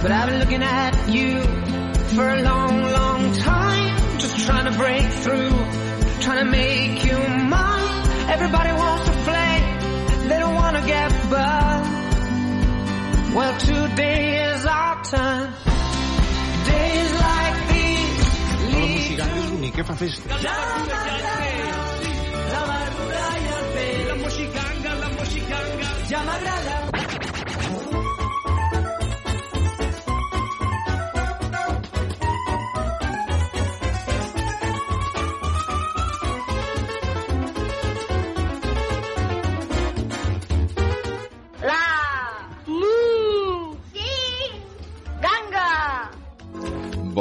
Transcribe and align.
But 0.00 0.12
I've 0.12 0.28
been 0.28 0.38
looking 0.38 0.62
at 0.62 1.08
you 1.08 1.42
for 2.14 2.28
a 2.28 2.42
long, 2.42 2.82
long 2.82 3.32
time. 3.34 4.18
Just 4.18 4.46
trying 4.46 4.70
to 4.70 4.78
break 4.78 5.04
through, 5.24 5.50
trying 6.20 6.44
to 6.44 6.50
make 6.50 7.04
you 7.04 7.18
mine. 7.18 8.06
Everybody 8.30 8.72
wants 8.74 9.06
to 9.06 9.12
play, 9.28 9.54
they 10.28 10.38
don't 10.38 10.54
want 10.54 10.76
to 10.76 10.82
get 10.86 11.10
by. 11.30 11.68
Well, 13.34 13.58
today 13.58 14.52
is 14.52 14.64
our 14.66 15.02
time. 15.02 15.52
Days 16.70 17.12
like 17.26 17.56
these. 17.72 18.28
La 18.72 18.86
moixiganga 18.86 19.66
és 19.66 19.72
que 19.74 19.84
fa. 19.84 19.94
La 22.54 22.62
verdura 22.70 23.24
i 23.38 23.48
el 23.56 23.66
peix. 23.74 24.06
La 24.08 24.16
moxicanga, 24.22 24.94
la 25.02 25.08
moxicanga. 25.18 25.88
Ja 26.08 26.22
m'agrada. 26.24 26.87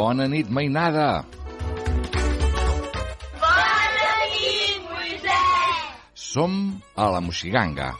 Bona 0.07 0.23
nit, 0.31 0.47
mainada! 0.47 1.25
Bona 3.41 4.05
nit, 4.31 4.79
Moisès 4.87 5.83
Som 6.15 6.53
a 6.95 7.11
la 7.11 7.19
Moxiganga. 7.19 7.91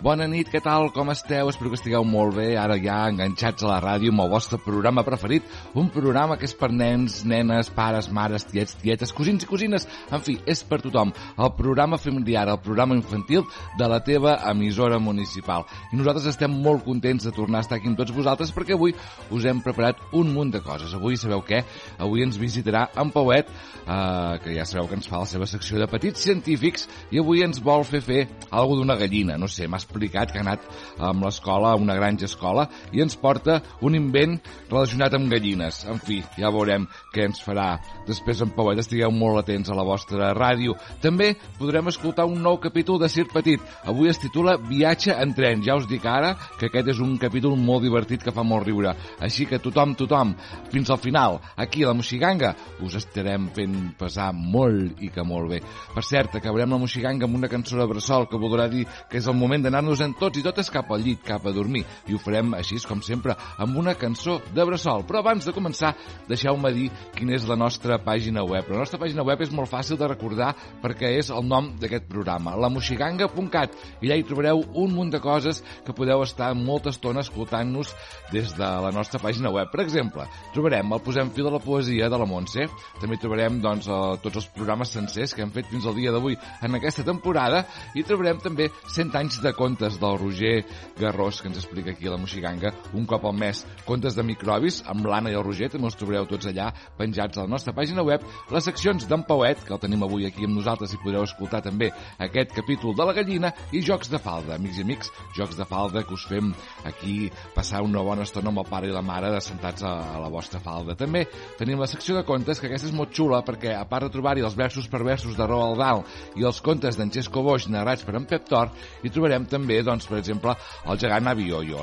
Bona 0.00 0.24
nit, 0.24 0.48
què 0.48 0.62
tal, 0.64 0.86
com 0.96 1.10
esteu? 1.12 1.50
Espero 1.52 1.68
que 1.68 1.76
estigueu 1.76 2.06
molt 2.08 2.32
bé, 2.38 2.54
ara 2.56 2.78
ja 2.80 3.02
enganxats 3.10 3.66
a 3.66 3.68
la 3.68 3.80
ràdio 3.84 4.08
amb 4.14 4.22
el 4.24 4.30
vostre 4.32 4.56
programa 4.64 5.02
preferit, 5.04 5.44
un 5.76 5.90
programa 5.92 6.38
que 6.40 6.46
és 6.48 6.54
per 6.56 6.70
nens, 6.72 7.18
nenes, 7.28 7.68
pares, 7.76 8.08
mares, 8.08 8.46
tiets, 8.48 8.78
tietes, 8.80 9.12
cosins 9.12 9.44
i 9.44 9.48
cosines, 9.50 9.84
en 10.08 10.24
fi, 10.24 10.38
és 10.48 10.62
per 10.64 10.78
tothom. 10.80 11.12
El 11.36 11.50
programa 11.58 11.98
familiar, 12.00 12.46
el 12.48 12.62
programa 12.64 12.96
infantil 12.96 13.44
de 13.76 13.90
la 13.92 13.98
teva 14.06 14.38
emissora 14.48 14.96
municipal. 14.96 15.66
I 15.92 16.00
nosaltres 16.00 16.30
estem 16.32 16.56
molt 16.64 16.86
contents 16.88 17.28
de 17.28 17.34
tornar 17.36 17.60
a 17.60 17.68
estar 17.68 17.76
aquí 17.76 17.92
amb 17.92 18.00
tots 18.00 18.16
vosaltres 18.16 18.54
perquè 18.56 18.78
avui 18.78 18.96
us 19.28 19.44
hem 19.44 19.60
preparat 19.60 20.00
un 20.16 20.32
munt 20.32 20.54
de 20.56 20.64
coses. 20.64 20.96
Avui 20.96 21.20
sabeu 21.20 21.44
què? 21.44 21.60
Avui 22.00 22.24
ens 22.24 22.40
visitarà 22.40 22.86
en 22.96 23.12
Pauet, 23.12 23.52
eh, 23.84 24.40
que 24.40 24.56
ja 24.56 24.64
sabeu 24.64 24.88
que 24.88 24.96
ens 24.96 25.12
fa 25.12 25.20
la 25.26 25.28
seva 25.28 25.44
secció 25.44 25.76
de 25.76 25.92
petits 25.92 26.24
científics, 26.24 26.88
i 27.12 27.20
avui 27.20 27.44
ens 27.44 27.60
vol 27.60 27.84
fer 27.84 28.00
fer 28.00 28.24
alguna 28.48 28.80
d'una 28.80 28.96
gallina, 28.96 29.36
no 29.36 29.44
sé, 29.50 29.68
m'ha 29.68 29.89
explicat 29.90 30.30
que 30.30 30.38
ha 30.38 30.46
anat 30.46 30.62
amb 31.02 31.26
l'escola, 31.26 31.74
a 31.74 31.80
una 31.80 31.96
granja 31.98 32.28
escola, 32.30 32.68
i 32.94 33.02
ens 33.02 33.18
porta 33.18 33.58
un 33.82 33.98
invent 33.98 34.38
relacionat 34.70 35.14
amb 35.18 35.30
gallines. 35.32 35.82
En 35.90 35.98
fi, 35.98 36.20
ja 36.38 36.52
veurem 36.54 36.86
què 37.14 37.26
ens 37.26 37.42
farà. 37.42 37.74
Després 38.06 38.40
en 38.44 38.54
Pauet 38.54 38.78
estigueu 38.80 39.10
molt 39.14 39.42
atents 39.42 39.70
a 39.70 39.76
la 39.76 39.86
vostra 39.86 40.30
ràdio. 40.36 40.76
També 41.02 41.32
podrem 41.58 41.90
escoltar 41.90 42.28
un 42.30 42.38
nou 42.42 42.60
capítol 42.62 43.00
de 43.02 43.10
Circ 43.10 43.34
Petit. 43.34 43.62
Avui 43.90 44.10
es 44.10 44.20
titula 44.22 44.56
Viatge 44.60 45.16
en 45.16 45.34
tren. 45.34 45.64
Ja 45.66 45.76
us 45.78 45.88
dic 45.90 46.06
ara 46.06 46.36
que 46.58 46.70
aquest 46.70 46.92
és 46.94 47.02
un 47.02 47.16
capítol 47.18 47.56
molt 47.58 47.84
divertit 47.84 48.22
que 48.22 48.34
fa 48.34 48.44
molt 48.46 48.68
riure. 48.68 48.94
Així 49.20 49.46
que 49.50 49.60
tothom, 49.62 49.96
tothom, 49.98 50.34
fins 50.70 50.90
al 50.90 51.00
final, 51.02 51.40
aquí 51.56 51.84
a 51.84 51.90
la 51.90 51.96
Moxiganga, 51.98 52.54
us 52.84 52.96
estarem 53.00 53.50
fent 53.56 53.76
passar 53.98 54.30
molt 54.36 55.00
i 55.02 55.10
que 55.10 55.24
molt 55.26 55.50
bé. 55.50 55.60
Per 55.94 56.04
cert, 56.06 56.36
acabarem 56.38 56.76
la 56.76 56.80
Moxiganga 56.80 57.26
amb 57.26 57.40
una 57.40 57.50
cançó 57.50 57.78
de 57.80 57.88
bressol 57.90 58.28
que 58.30 58.40
voldrà 58.40 58.68
dir 58.70 58.86
que 59.10 59.18
és 59.18 59.26
el 59.26 59.36
moment 59.38 59.64
d'anar-nos 59.64 59.79
en 59.80 60.14
tots 60.18 60.38
i 60.38 60.42
totes 60.44 60.70
cap 60.70 60.90
al 60.92 61.02
llit, 61.04 61.22
cap 61.24 61.46
a 61.46 61.52
dormir. 61.52 61.84
I 62.08 62.14
ho 62.14 62.20
farem 62.20 62.54
així, 62.58 62.78
com 62.86 63.00
sempre, 63.02 63.36
amb 63.58 63.76
una 63.76 63.94
cançó 63.94 64.40
de 64.54 64.64
bressol. 64.66 65.04
Però 65.08 65.20
abans 65.20 65.46
de 65.46 65.54
començar, 65.56 65.94
deixeu-me 66.28 66.72
dir 66.72 66.88
quina 67.16 67.34
és 67.34 67.46
la 67.48 67.56
nostra 67.56 67.98
pàgina 68.02 68.44
web. 68.44 68.68
La 68.70 68.82
nostra 68.82 69.00
pàgina 69.00 69.24
web 69.26 69.40
és 69.40 69.52
molt 69.52 69.70
fàcil 69.70 69.98
de 70.00 70.08
recordar 70.08 70.54
perquè 70.82 71.14
és 71.18 71.30
el 71.30 71.46
nom 71.46 71.72
d'aquest 71.80 72.08
programa, 72.10 72.56
lamoxiganga.cat, 72.60 73.76
i 74.00 74.08
allà 74.08 74.18
hi 74.18 74.26
trobareu 74.26 74.64
un 74.74 74.94
munt 74.94 75.10
de 75.14 75.20
coses 75.20 75.62
que 75.86 75.94
podeu 75.96 76.22
estar 76.24 76.52
molta 76.54 76.90
estona 76.90 77.24
escoltant-nos 77.24 77.94
des 78.32 78.54
de 78.56 78.70
la 78.84 78.92
nostra 78.94 79.20
pàgina 79.22 79.52
web. 79.54 79.70
Per 79.72 79.82
exemple, 79.84 80.26
trobarem 80.54 80.92
el 80.92 81.04
Posem 81.04 81.30
fil 81.34 81.48
de 81.48 81.54
la 81.54 81.62
poesia 81.62 82.10
de 82.10 82.18
la 82.20 82.26
Montse, 82.28 82.66
també 83.00 83.16
trobarem 83.18 83.60
doncs, 83.62 83.88
tots 84.22 84.42
els 84.42 84.48
programes 84.54 84.92
sencers 84.92 85.34
que 85.34 85.42
hem 85.42 85.52
fet 85.54 85.68
fins 85.70 85.86
al 85.86 85.96
dia 85.96 86.12
d'avui 86.12 86.36
en 86.62 86.76
aquesta 86.76 87.04
temporada 87.06 87.64
i 87.96 88.04
trobarem 88.06 88.40
també 88.42 88.68
100 88.92 89.16
anys 89.20 89.40
de 89.42 89.52
contes 89.56 89.69
del 89.78 90.18
Roger 90.18 90.64
Garrós, 90.98 91.40
que 91.40 91.48
ens 91.48 91.58
explica 91.58 91.90
aquí 91.92 92.06
a 92.06 92.10
la 92.10 92.18
Moxiganga 92.18 92.72
un 92.94 93.06
cop 93.06 93.24
al 93.24 93.36
mes. 93.36 93.64
Contes 93.86 94.16
de 94.16 94.24
microbis 94.26 94.80
amb 94.90 95.06
l'Anna 95.06 95.30
i 95.30 95.36
el 95.38 95.44
Roger, 95.44 95.70
també 95.70 95.86
els 95.86 95.98
trobareu 95.98 96.26
tots 96.26 96.48
allà 96.50 96.70
penjats 96.98 97.38
a 97.38 97.44
la 97.44 97.52
nostra 97.52 97.74
pàgina 97.76 98.02
web. 98.02 98.24
Les 98.50 98.64
seccions 98.64 99.06
d'en 99.06 99.24
Pauet, 99.28 99.62
que 99.64 99.74
el 99.74 99.80
tenim 99.82 100.02
avui 100.02 100.26
aquí 100.26 100.48
amb 100.48 100.56
nosaltres 100.56 100.94
i 100.94 101.00
podreu 101.02 101.24
escoltar 101.28 101.62
també 101.62 101.90
aquest 102.18 102.54
capítol 102.56 102.96
de 102.96 103.06
la 103.06 103.14
gallina 103.16 103.52
i 103.72 103.82
jocs 103.84 104.10
de 104.10 104.18
falda, 104.18 104.56
amics 104.56 104.80
i 104.80 104.86
amics, 104.86 105.12
jocs 105.36 105.58
de 105.58 105.66
falda 105.68 106.04
que 106.06 106.14
us 106.16 106.26
fem 106.28 106.52
aquí 106.88 107.30
passar 107.54 107.82
una 107.84 108.02
bona 108.02 108.26
estona 108.26 108.50
amb 108.50 108.64
el 108.64 108.68
pare 108.70 108.88
i 108.88 108.94
la 108.94 109.04
mare 109.04 109.32
assentats 109.36 109.84
a, 109.84 109.92
a 110.16 110.20
la 110.22 110.30
vostra 110.32 110.60
falda. 110.62 110.96
També 110.98 111.26
tenim 111.58 111.80
la 111.80 111.88
secció 111.90 112.16
de 112.16 112.24
contes, 112.26 112.60
que 112.60 112.70
aquesta 112.70 112.88
és 112.88 112.96
molt 112.96 113.14
xula 113.16 113.42
perquè 113.46 113.74
a 113.76 113.84
part 113.88 114.06
de 114.06 114.14
trobar-hi 114.14 114.44
els 114.46 114.56
versos 114.58 114.88
per 114.90 115.04
versos 115.06 115.36
de 115.38 115.46
Roald 115.46 115.78
Dahl 115.80 116.04
i 116.40 116.46
els 116.46 116.60
contes 116.64 116.98
d'en 116.98 117.12
Xesco 117.12 117.44
Boix 117.44 117.68
narrats 117.70 118.04
per 118.06 118.16
en 118.18 118.26
Pep 118.28 118.46
Tor, 118.48 118.70
hi 119.02 119.10
trobarem 119.12 119.46
també, 119.46 119.59
doncs, 119.66 120.06
per 120.06 120.18
exemple, 120.18 120.54
el 120.86 120.98
gegant 120.98 121.26
Avioio, 121.26 121.80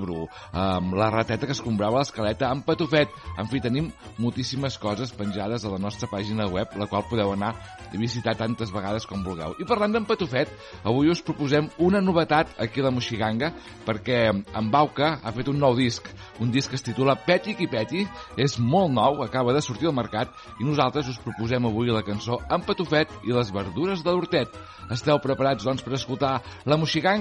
Bru, 0.00 0.26
um, 0.52 0.94
la 0.94 1.10
rateta 1.10 1.46
que 1.46 1.52
escombrava 1.52 1.98
l'escaleta 1.98 2.50
en 2.50 2.62
Patufet. 2.62 3.08
En 3.38 3.46
fi, 3.46 3.60
tenim 3.60 3.90
moltíssimes 4.18 4.78
coses 4.78 5.12
penjades 5.12 5.64
a 5.64 5.70
la 5.70 5.78
nostra 5.78 6.08
pàgina 6.08 6.48
web, 6.48 6.68
la 6.76 6.86
qual 6.86 7.04
podeu 7.08 7.32
anar 7.32 7.54
a 7.90 7.98
visitar 7.98 8.36
tantes 8.36 8.70
vegades 8.72 9.06
com 9.06 9.22
vulgueu. 9.24 9.54
I 9.58 9.66
parlant 9.68 9.92
d'en 9.92 10.06
Patufet, 10.06 10.50
avui 10.84 11.10
us 11.10 11.22
proposem 11.22 11.68
una 11.78 12.00
novetat 12.00 12.54
aquí 12.58 12.80
a 12.80 12.88
la 12.88 12.94
Moxiganga, 12.94 13.52
perquè 13.86 14.30
en 14.30 14.70
Bauca 14.70 15.18
ha 15.22 15.32
fet 15.36 15.48
un 15.48 15.58
nou 15.58 15.76
disc, 15.76 16.06
un 16.40 16.50
disc 16.50 16.70
que 16.70 16.78
es 16.78 16.86
titula 16.86 17.18
Peti 17.26 17.54
qui 17.58 17.68
Peti, 17.70 18.06
és 18.36 18.58
molt 18.58 18.92
nou, 18.94 19.22
acaba 19.24 19.54
de 19.56 19.62
sortir 19.64 19.90
al 19.90 19.96
mercat, 19.96 20.32
i 20.60 20.66
nosaltres 20.66 21.10
us 21.10 21.20
proposem 21.22 21.66
avui 21.66 21.90
la 21.90 22.04
cançó 22.06 22.38
En 22.50 22.62
Patufet 22.66 23.10
i 23.26 23.34
les 23.34 23.50
verdures 23.52 24.04
de 24.04 24.12
l'Hortet. 24.14 24.54
Esteu 24.90 25.20
preparats, 25.22 25.62
doncs, 25.66 25.84
per 25.86 25.94
escoltar 25.94 26.32
la 26.66 26.78
Moxiganga? 26.80 27.19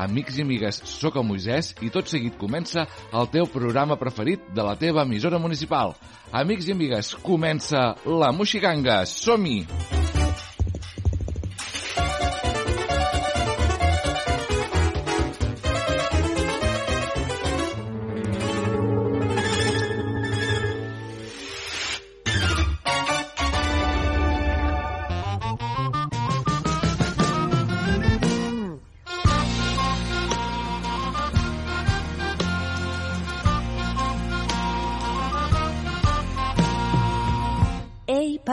Amics 0.00 0.36
i 0.38 0.44
amigues, 0.44 0.82
sóc 0.86 1.16
el 1.16 1.26
Moisès 1.26 1.72
i 1.80 1.90
tot 1.94 2.10
seguit 2.10 2.36
comença 2.40 2.86
el 3.12 3.30
teu 3.32 3.48
programa 3.50 3.98
preferit 4.00 4.44
de 4.54 4.66
la 4.66 4.76
teva 4.78 5.06
emissora 5.08 5.40
municipal. 5.40 5.96
Amics 6.30 6.68
i 6.68 6.76
amigues, 6.76 7.14
comença 7.24 7.94
la 8.04 8.30
Moxiganga. 8.36 9.02
Som-hi! 9.08 9.64
Ei, 9.64 10.19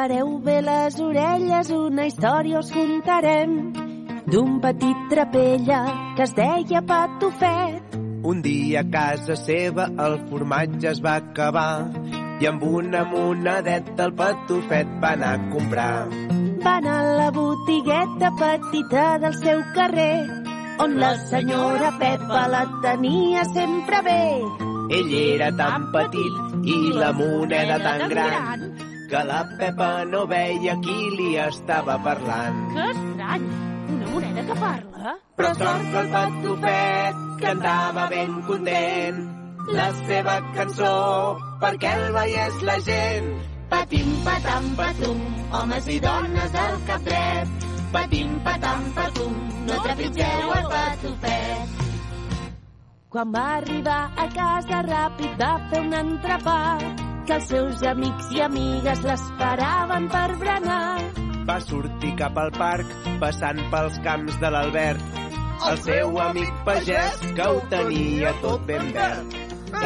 pareu 0.08 0.38
bé 0.40 0.62
les 0.64 0.96
orelles, 1.04 1.70
una 1.76 2.06
història 2.08 2.62
us 2.62 2.70
contarem 2.72 3.56
d'un 4.32 4.54
petit 4.64 5.02
trapella 5.12 5.80
que 6.16 6.24
es 6.24 6.34
deia 6.38 6.82
Patufet. 6.92 7.98
Un 8.24 8.40
dia 8.46 8.86
a 8.86 8.88
casa 8.94 9.36
seva 9.42 9.90
el 10.06 10.16
formatge 10.30 10.88
es 10.94 11.04
va 11.04 11.18
acabar 11.20 11.92
i 12.40 12.48
amb 12.48 12.64
una 12.64 13.04
monedeta 13.12 14.08
el 14.08 14.16
patufet 14.16 14.96
va 15.04 15.12
anar 15.18 15.34
a 15.36 15.44
comprar. 15.52 16.08
Va 16.64 16.78
anar 16.78 16.98
a 17.04 17.14
la 17.20 17.30
botigueta 17.36 18.32
petita 18.40 19.06
del 19.26 19.40
seu 19.44 19.64
carrer, 19.76 20.24
on 20.88 21.00
la 21.04 21.14
senyora 21.28 21.96
Pepa 22.00 22.48
la 22.56 22.66
tenia 22.84 23.48
sempre 23.54 24.04
bé. 24.08 24.22
Ell 25.02 25.16
era 25.20 25.52
tan 25.64 25.92
petit 25.92 26.70
i 26.76 26.84
la 26.96 27.12
moneda 27.12 27.82
tan 27.84 28.08
gran 28.14 28.70
que 29.08 29.24
la 29.24 29.40
Pepa 29.58 30.04
no 30.12 30.26
veia 30.28 30.76
qui 30.84 30.98
li 31.16 31.30
estava 31.40 31.96
parlant. 32.04 32.60
Que 32.74 32.86
estrany! 32.92 33.48
Una 33.96 34.10
moneda 34.12 34.44
que 34.50 34.58
parla? 34.60 35.16
Però 35.40 35.52
sort 35.56 35.90
que 35.94 36.02
el 36.02 36.10
patufet 36.16 37.22
cantava 37.44 38.08
ben 38.12 38.36
content 38.50 39.22
la 39.78 39.88
seva 40.02 40.38
cançó 40.56 40.92
perquè 41.64 41.94
el 42.02 42.12
veiés 42.18 42.62
la 42.68 42.78
gent. 42.90 43.32
Patim, 43.72 44.12
patam, 44.28 44.70
patum, 44.80 45.24
homes 45.60 45.90
i 45.92 45.98
dones 46.04 46.62
al 46.68 46.78
cap 46.92 47.04
dret. 47.08 47.68
Patim, 47.96 48.38
patam, 48.44 48.88
patum, 48.96 49.36
no 49.68 49.82
trepitgeu 49.88 50.56
el 50.60 50.72
patufet. 50.76 51.84
Quan 53.12 53.32
va 53.32 53.44
arribar 53.58 54.02
a 54.20 54.32
casa 54.36 54.82
ràpid 54.88 55.38
va 55.40 55.54
fer 55.72 55.84
un 55.88 55.94
entrepà 55.96 56.58
que 57.28 57.36
els 57.36 57.48
seus 57.52 57.82
amics 57.84 58.30
i 58.36 58.42
amigues 58.46 59.02
l'esperaven 59.04 60.08
per 60.14 60.28
berenar. 60.40 61.00
Va 61.48 61.58
sortir 61.64 62.14
cap 62.20 62.38
al 62.40 62.54
parc, 62.56 62.94
passant 63.22 63.60
pels 63.74 64.00
camps 64.06 64.38
de 64.44 64.52
l'Albert. 64.54 65.20
El 65.68 65.80
seu 65.84 66.20
amic 66.22 66.64
pagès, 66.68 67.22
que 67.36 67.48
ho 67.52 67.62
tenia 67.72 68.34
tot 68.44 68.66
ben 68.70 68.92
verd. 68.96 69.38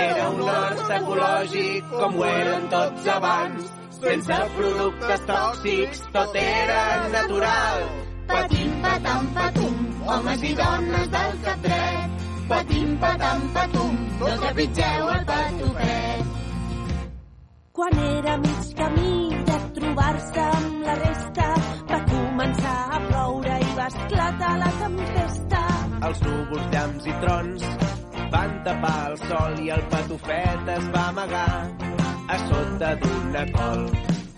Era 0.05 0.29
un 0.29 0.41
hort 0.45 0.93
ecològic, 0.97 1.91
com 1.91 2.17
ho 2.19 2.25
eren 2.29 2.67
tots 2.73 3.07
abans. 3.15 3.69
Sense 4.01 4.39
productes 4.57 5.25
tòxics, 5.29 6.03
tot 6.13 6.37
era 6.41 6.81
natural. 7.15 7.85
Patim, 8.31 8.75
patam, 8.85 9.31
patum, 9.37 9.79
homes 10.09 10.45
i 10.49 10.53
dones 10.61 11.13
del 11.15 11.39
cap 11.47 11.65
dret. 11.65 12.27
Patim, 12.51 12.97
patam, 13.05 13.47
patum, 13.57 13.97
no 14.19 14.35
trepitgeu 14.43 15.15
el 15.15 15.25
patufet. 15.31 16.30
Quan 17.81 17.97
era 17.97 18.37
mig 18.37 18.65
camí 18.77 19.13
de 19.45 19.55
trobar-se 19.75 20.41
amb 20.55 20.83
la 20.85 20.93
resta, 20.99 21.45
va 21.91 21.97
començar 22.11 22.73
a 22.97 22.99
ploure 23.07 23.55
i 23.63 23.69
va 23.79 23.87
esclatar 23.89 24.51
la 24.61 24.67
tempesta. 24.81 25.61
Els 26.09 26.21
núvols, 26.27 26.67
llamps 26.75 27.07
i 27.09 27.15
trons 27.23 27.65
van 28.35 28.53
tapar 28.67 28.93
el 29.07 29.17
sol 29.23 29.57
i 29.65 29.73
el 29.77 29.81
patufet 29.95 30.69
es 30.75 30.85
va 30.93 31.05
amagar 31.09 31.49
a 32.35 32.37
sota 32.43 32.91
d'una 33.01 33.45
col. 33.55 33.85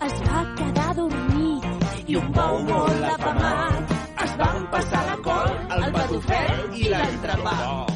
Es 0.08 0.14
va 0.30 0.44
quedar 0.62 0.90
dormit 1.02 2.08
i 2.14 2.16
un 2.22 2.30
bou 2.38 2.62
molt 2.70 3.10
afamat 3.10 3.92
Es 4.24 4.38
van 4.40 4.70
passar 4.72 5.04
la 5.10 5.18
col, 5.28 5.52
el 5.76 5.92
patufet 5.98 6.80
i 6.80 6.88
l'entrepà. 6.94 7.58
Ajudeu-me! 7.58 7.93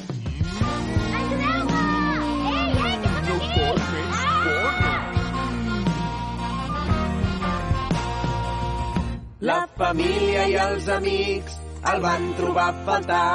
Família 9.78 10.44
i 10.50 10.56
els 10.58 10.88
amics 10.90 11.56
el 11.92 12.02
van 12.02 12.28
trobar 12.38 12.69
a 12.72 12.78
faltar. 12.86 13.32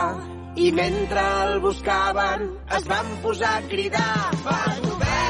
I 0.64 0.70
mentre 0.78 1.22
el 1.44 1.60
buscaven 1.64 2.44
es 2.78 2.88
van 2.90 3.08
posar 3.24 3.56
a 3.58 3.68
cridar. 3.72 4.18
Patufet, 4.46 5.23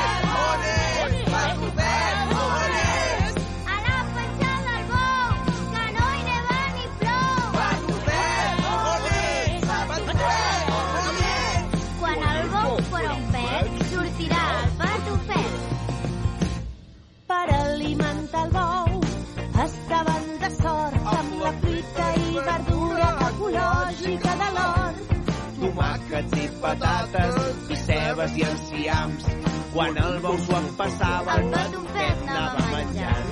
ecològica 23.54 24.34
de 24.42 24.50
l'hort. 24.56 25.12
Tomàquets 25.60 26.38
i 26.42 26.48
patates 26.62 27.38
i 27.70 27.78
cebes 27.86 28.38
i 28.38 28.46
enciams. 28.50 29.28
Quan 29.74 29.98
el 30.06 30.20
bou 30.24 30.38
s'ho 30.46 30.58
empassava, 30.60 31.38
el 31.40 31.50
patufet 31.54 32.24
anava 32.28 32.66
menjant. 32.72 33.32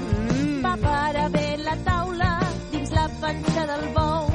Va 0.66 0.76
parar 0.86 1.28
bé 1.36 1.48
la 1.66 1.76
taula 1.88 2.32
dins 2.72 2.94
la 2.98 3.08
panxa 3.22 3.66
del 3.72 3.86
bou, 3.98 4.30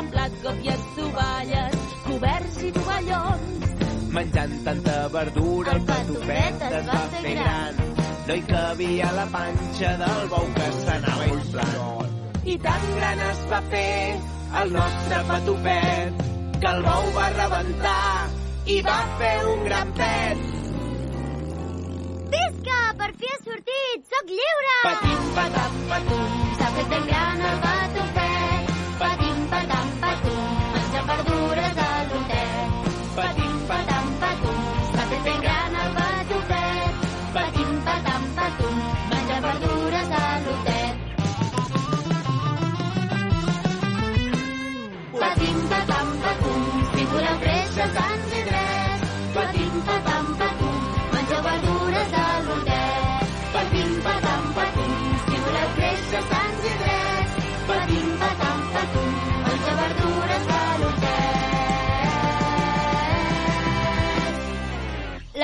amb 0.00 0.10
blat, 0.14 0.38
gòpies, 0.44 0.86
tovalles, 0.98 1.78
coberts 2.06 2.62
i 2.62 2.72
tovallons. 2.78 3.74
Menjant 4.16 4.54
tanta 4.64 4.96
verdura, 5.16 5.76
el 5.76 5.82
patufet 5.90 6.68
es 6.70 6.86
va 6.92 7.02
fer 7.16 7.34
gran. 7.40 7.82
No 8.26 8.34
hi 8.34 8.46
cabia 8.48 9.10
la 9.14 9.26
panxa 9.34 9.92
del 10.02 10.30
bou 10.32 10.48
que 10.56 10.70
s'anava 10.80 11.28
inflant. 11.34 12.16
I 12.46 12.56
tan 12.62 12.88
gran 12.96 13.22
es 13.26 13.44
va 13.50 13.60
fer 13.70 13.92
el 14.62 14.72
nostre 14.72 15.22
patufet 15.28 16.22
que 16.60 16.68
el 16.72 16.82
bou 16.86 17.08
va 17.16 17.28
rebentar 17.36 18.28
i 18.66 18.80
va 18.86 18.98
fer 19.20 19.34
un 19.54 19.64
gran 19.68 19.92
pet. 19.98 20.44
Visca! 22.34 22.78
Per 23.00 23.10
fi 23.20 23.32
ha 23.32 23.40
sortit! 23.44 24.06
Soc 24.12 24.36
lliure! 24.36 24.76
Patim, 24.86 25.26
patam, 25.40 25.82
patum, 25.90 26.38
S'ha 26.60 26.70
fet 26.78 26.94
ben 26.94 27.10
gran 27.12 27.44
el 27.50 27.60
patufet. 27.66 28.25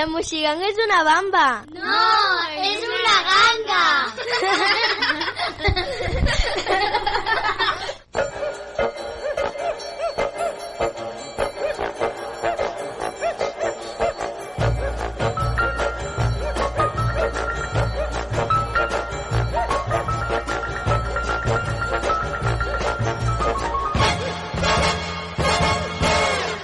La 0.03 0.07
moixiganga 0.11 0.67
és 0.67 0.79
una 0.83 0.97
bamba. 1.07 1.43
No, 1.75 1.99
és 2.69 2.83
una 2.95 3.13
ganga! 3.29 3.83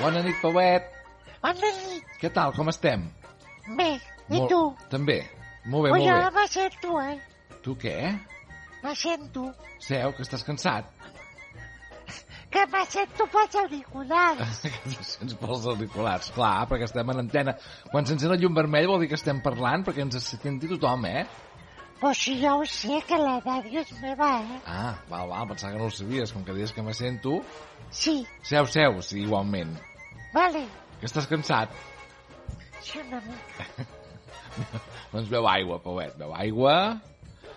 Bona 0.01 0.27
nit, 0.27 0.35
Pauet. 0.43 0.91
Bona 1.39 1.71
nit. 1.71 2.03
Què 2.19 2.35
tal, 2.35 2.51
com 2.59 2.75
estem? 2.75 3.07
Bé, 3.77 3.91
i 4.29 4.39
Molt- 4.39 4.49
tu? 4.51 4.61
També. 4.91 5.19
Molt 5.69 5.85
bé, 5.85 5.91
jo 6.01 6.13
molt 6.15 6.33
bé. 6.35 6.41
me 6.41 6.47
sento, 6.49 7.01
eh? 7.01 7.19
Tu 7.63 7.75
què? 7.77 7.97
Me 8.83 8.95
sento. 8.97 9.51
Seu, 9.83 10.13
que 10.17 10.23
estàs 10.23 10.45
cansat. 10.47 10.87
Que 12.51 12.63
me 12.73 12.81
sento 12.89 13.27
pels 13.29 13.55
auriculars. 13.61 14.63
Que 14.89 15.05
sents 15.05 15.35
pels 15.37 15.67
auriculars. 15.69 16.31
Clar, 16.33 16.65
perquè 16.71 16.87
estem 16.89 17.11
en 17.13 17.21
antena. 17.27 17.53
Quan 17.93 18.07
s'encén 18.09 18.33
el 18.33 18.41
llum 18.41 18.55
vermell 18.57 18.89
vol 18.89 19.03
dir 19.05 19.11
que 19.11 19.19
estem 19.21 19.43
parlant 19.45 19.85
perquè 19.85 20.01
ens 20.07 20.17
senti 20.31 20.71
tothom, 20.71 21.05
eh? 21.11 21.27
Pues 22.01 22.17
si 22.23 22.37
jo 22.41 22.55
ho 22.61 22.65
sé, 22.65 23.01
que 23.05 23.19
la 23.19 23.37
ràdio 23.43 23.83
és 23.83 23.93
meva, 24.01 24.31
eh? 24.41 24.61
Ah, 24.71 24.95
val, 25.11 25.29
val, 25.29 25.49
pensava 25.51 25.75
que 25.75 25.81
no 25.83 25.91
ho 25.91 25.93
sabies. 25.93 26.33
Com 26.33 26.45
que 26.47 26.55
dius 26.57 26.73
que 26.73 26.83
me 26.87 26.95
sento... 26.95 27.41
Sí, 27.91 28.23
Seu, 28.43 28.65
seu, 28.67 29.01
sí, 29.03 29.21
igualment. 29.27 29.77
vale. 30.33 30.65
Que 31.01 31.07
estàs 31.11 31.27
cansat? 31.29 31.73
Sí, 32.83 32.99
una 33.03 33.21
mica. 33.27 33.87
Doncs 35.13 35.29
beu 35.31 35.49
aigua, 35.49 35.79
Pauet, 35.83 36.17
beu 36.19 36.35
aigua. 36.35 36.75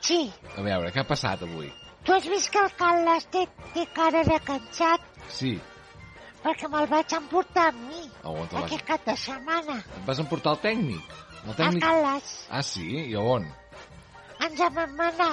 Sí. 0.02 0.24
A 0.58 0.64
veure, 0.66 0.92
què 0.94 1.04
ha 1.04 1.08
passat 1.08 1.44
avui? 1.46 1.70
Tu 2.06 2.14
has 2.16 2.26
vist 2.26 2.50
que 2.54 2.62
el 2.64 2.72
Carles 2.80 3.28
té, 3.34 3.46
té 3.76 3.86
cara 3.94 4.24
de 4.26 4.40
cansat? 4.46 5.04
Sí. 5.30 5.54
Perquè 6.42 6.70
me'l 6.74 6.90
vaig 6.90 7.14
emportar 7.14 7.68
amb 7.70 7.84
mi. 7.90 8.08
A 8.26 8.34
vas? 8.34 8.56
Aquest 8.64 8.86
cap 8.88 9.04
de 9.06 9.16
setmana. 9.24 9.78
Et 10.00 10.06
vas 10.08 10.22
emportar 10.24 10.56
el 10.58 10.64
tècnic? 10.64 11.18
El 11.46 11.58
tècnic... 11.60 11.84
Carles. 11.86 12.32
Ah, 12.50 12.64
sí? 12.66 12.88
I 13.04 13.14
a 13.20 13.26
on? 13.36 13.46
Ens 14.42 14.60
en 14.66 14.74
vam 14.74 15.02
anar, 15.06 15.30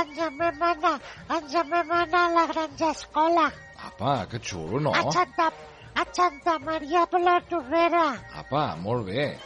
ens 0.00 0.18
en 0.26 0.38
vam 0.40 0.62
anar, 0.72 0.96
ens 1.36 1.54
en 1.60 1.68
vam 1.70 1.92
anar 2.00 2.24
a 2.26 2.32
la 2.34 2.46
granja 2.50 2.90
escola. 2.90 3.46
Apa, 3.86 4.14
que 4.32 4.40
xulo, 4.42 4.80
no? 4.82 4.90
A 4.98 5.04
Santa, 5.14 5.46
a 5.94 6.06
Santa 6.10 6.58
Maria 6.66 7.04
de 7.12 7.20
la 7.22 7.36
Torrera. 7.52 8.04
Apa, 8.48 8.76
molt 8.80 9.04
bé. 9.06 9.36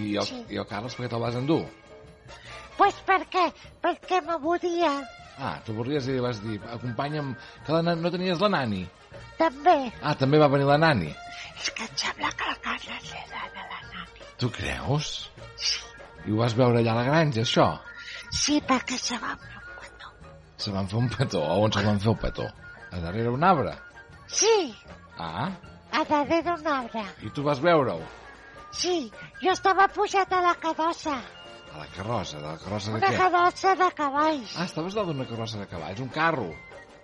I 0.00 0.16
el, 0.16 0.24
Sí. 0.26 0.44
i 0.48 0.56
el 0.56 0.66
Carles 0.66 0.94
per 0.96 1.04
què 1.06 1.10
te'l 1.12 1.20
vas 1.20 1.34
endur? 1.36 1.64
Pues 2.78 2.94
per 3.04 3.20
què? 3.28 3.52
Perquè 3.82 4.22
m'avorria. 4.24 4.92
Ah, 5.38 5.58
t'avorries 5.64 6.06
i 6.08 6.18
vas 6.20 6.40
dir, 6.42 6.60
acompanya'm, 6.72 7.34
que 7.66 7.72
la, 7.72 7.94
no 7.94 8.10
tenies 8.10 8.40
la 8.40 8.48
nani. 8.48 8.86
També. 9.38 9.92
Ah, 10.02 10.14
també 10.14 10.38
va 10.38 10.48
venir 10.48 10.66
la 10.68 10.78
nani. 10.78 11.10
És 11.60 11.70
que 11.76 11.84
em 11.84 11.96
sembla 11.96 12.30
que 12.32 12.48
el 12.48 12.56
Carles 12.64 13.12
era 13.12 13.42
la 13.54 13.66
nani. 13.68 14.06
Tu 14.38 14.50
creus? 14.50 15.30
I 16.26 16.32
ho 16.32 16.36
vas 16.40 16.54
veure 16.56 16.80
allà 16.80 16.92
a 16.92 17.00
la 17.00 17.04
granja, 17.04 17.42
això? 17.42 17.68
Sí, 18.30 18.60
perquè 18.66 18.96
se 19.00 19.18
va 19.18 19.32
amb 19.32 19.42
un 19.42 19.74
petó. 19.82 20.12
Se 20.56 20.70
van 20.72 20.88
fer 20.88 20.98
un 20.98 21.08
petó. 21.08 21.44
A 21.44 21.56
on 21.60 21.72
se 21.72 21.84
van 21.84 22.00
fer 22.00 22.08
un 22.12 22.18
petó? 22.20 22.48
A 22.90 23.00
darrere 23.00 23.28
un 23.28 23.44
arbre. 23.44 23.76
Sí, 24.28 24.74
Ah, 25.18 25.50
a 25.92 26.04
darrere 26.04 26.42
d'un 26.42 26.66
arbre. 26.66 27.02
i 27.22 27.28
tu 27.30 27.42
vas 27.42 27.60
veure-ho. 27.60 28.00
Sí, 28.72 29.10
jo 29.42 29.50
estava 29.52 29.88
pujat 29.88 30.32
a 30.32 30.40
la 30.44 30.54
cadossa. 30.54 31.16
A 31.72 31.78
la 31.78 31.86
carrossa, 31.94 32.38
de 32.38 32.46
la 32.46 32.56
carrossa 32.58 32.90
de 32.92 32.98
Una 32.98 33.08
què? 33.12 33.16
cadossa 33.18 33.74
de 33.78 33.88
cavalls. 33.94 34.56
Ah, 34.58 34.64
estaves 34.64 34.94
dalt 34.94 35.08
d'una 35.10 35.26
carrossa 35.26 35.58
de 35.60 35.66
cavalls, 35.70 36.00
un 36.02 36.08
carro. 36.08 36.48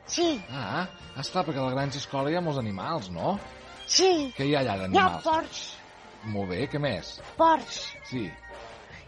Sí, 0.06 0.40
Ah, 0.50 0.87
esclar, 1.18 1.44
perquè 1.46 1.58
a 1.58 1.64
la 1.66 1.73
granja 1.75 1.99
escola 1.99 2.30
hi 2.30 2.37
ha 2.37 2.40
molts 2.40 2.58
animals, 2.58 3.11
no? 3.11 3.38
sí. 3.87 4.32
Què 4.37 4.46
hi 4.46 4.54
ha 4.54 4.61
allà 4.61 4.75
Hi 4.75 4.78
ha 4.78 4.82
d'animals? 4.82 5.23
porcs, 5.25 5.62
Molt 6.26 6.49
bé, 6.50 6.66
què 6.70 6.78
més? 6.82 7.20
porcs, 7.37 7.92
Sí, 8.11 8.25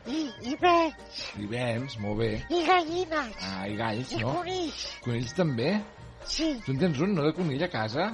i, 0.07 0.19
i 0.43 0.55
vells, 0.61 1.23
i 1.39 1.47
vens, 1.47 1.97
molt 1.99 2.19
bé. 2.19 2.45
i 2.51 2.63
gallines, 2.67 3.35
Ah, 3.43 3.67
i 3.69 3.75
galls, 3.77 4.13
i 4.13 4.21
no? 4.23 4.35
conills. 4.39 4.85
Conills 5.05 5.35
també? 5.35 5.81
Sí, 6.25 6.61
Tu 6.65 6.73
en 6.73 6.79
tens 6.79 6.99
un, 7.01 7.15
no, 7.15 7.23
de 7.23 7.33
conill 7.33 7.63
a 7.65 7.69
casa? 7.71 8.13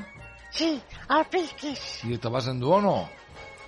sí, 0.50 0.80
el 1.10 1.24
piquis. 1.26 2.04
I 2.04 2.16
te'l 2.18 2.32
vas 2.32 2.46
endur 2.48 2.76
o 2.78 2.80
no? 2.80 3.08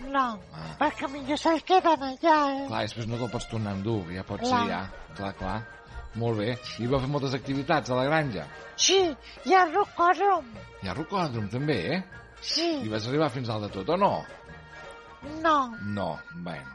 No, 0.01 0.39
Ah. 0.53 0.77
perquè 0.79 1.09
millor 1.11 1.39
se'l 1.39 1.63
queden 1.65 2.03
allà, 2.03 2.37
eh? 2.53 2.67
Clar, 2.69 2.83
després 2.83 3.07
no 3.09 3.17
te'l 3.17 3.31
pots 3.31 3.49
tornar 3.49 3.73
a 3.73 3.75
endur, 3.75 4.05
ja 4.13 4.23
pot 4.23 4.41
Clar. 4.41 4.51
ser, 4.63 4.69
ja. 4.71 4.83
Clar, 5.17 5.33
clar. 5.35 5.63
Molt 6.17 6.39
bé. 6.39 6.59
I 6.81 6.87
vau 6.87 7.01
fer 7.01 7.09
moltes 7.09 7.35
activitats 7.35 7.91
a 7.91 7.95
la 7.95 8.05
granja. 8.05 8.47
Sí, 8.77 9.17
i 9.45 9.53
el 9.55 9.73
rocòdrom. 9.75 10.47
Hi 10.83 10.89
ha 10.89 10.95
rocòdrom, 10.95 11.49
també, 11.49 11.79
eh? 11.97 11.99
I 12.01 12.43
Sí, 12.43 12.89
vas 12.89 13.07
arribar 13.09 13.31
fins 13.31 13.49
al 13.49 13.63
de 13.63 13.69
tot, 13.69 13.89
o 13.89 13.97
no? 13.97 14.25
no, 15.43 15.75
No, 15.83 16.19
bueno. 16.35 16.71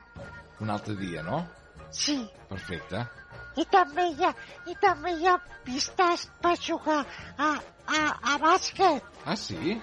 Un 0.60 0.70
altre 0.70 0.96
dia, 0.96 1.24
no? 1.24 1.48
sí. 1.90 2.30
Perfecte. 2.50 3.08
I 3.56 3.66
també 3.66 4.06
hi 4.12 4.24
ha, 4.26 4.34
i 4.68 4.76
també 4.80 5.12
hi 5.20 5.26
ha 5.28 5.38
pistes 5.66 6.30
per 6.42 6.56
jugar 6.58 7.06
a, 7.38 7.50
a, 7.88 8.02
a 8.34 8.38
bàsquet. 8.40 9.04
Ah, 9.26 9.36
sí? 9.36 9.82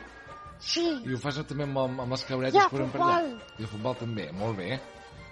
Sí, 0.58 0.84
I 1.06 1.14
ho 1.14 1.18
fas 1.22 1.38
també 1.46 1.64
amb, 1.64 1.78
amb 1.78 2.10
les 2.10 2.22
I 2.24 2.28
cabretes 2.32 2.64
per 2.70 2.70
per 2.90 3.00
allà? 3.00 3.18
futbol. 3.22 3.40
I 3.58 3.64
a 3.64 3.70
futbol 3.72 3.94
també, 4.00 4.28
molt 4.32 4.56
bé. 4.58 4.80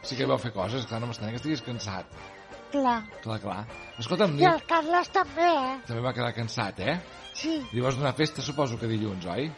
Sí 0.06 0.14
que 0.16 0.26
vau 0.26 0.38
fer 0.38 0.52
coses, 0.54 0.86
clar, 0.86 1.00
no 1.02 1.08
m'estranya 1.10 1.32
que 1.34 1.40
estiguis 1.42 1.62
cansat. 1.66 2.06
clar. 2.70 3.02
Clar, 3.22 3.40
clar. 3.40 3.64
Escolta'm, 3.98 4.38
I 4.38 4.44
el 4.44 4.62
Carles 4.68 5.08
també, 5.10 5.46
eh? 5.46 5.76
també 5.86 6.00
va 6.04 6.12
quedar 6.12 6.32
cansat, 6.34 6.80
eh? 6.80 6.98
Sí, 7.34 7.56
Li 7.72 7.80
vas 7.80 7.96
donar 7.96 8.14
festa, 8.14 8.42
suposo 8.42 8.78
que 8.78 8.86
dilluns, 8.86 9.24
oi? 9.26 9.50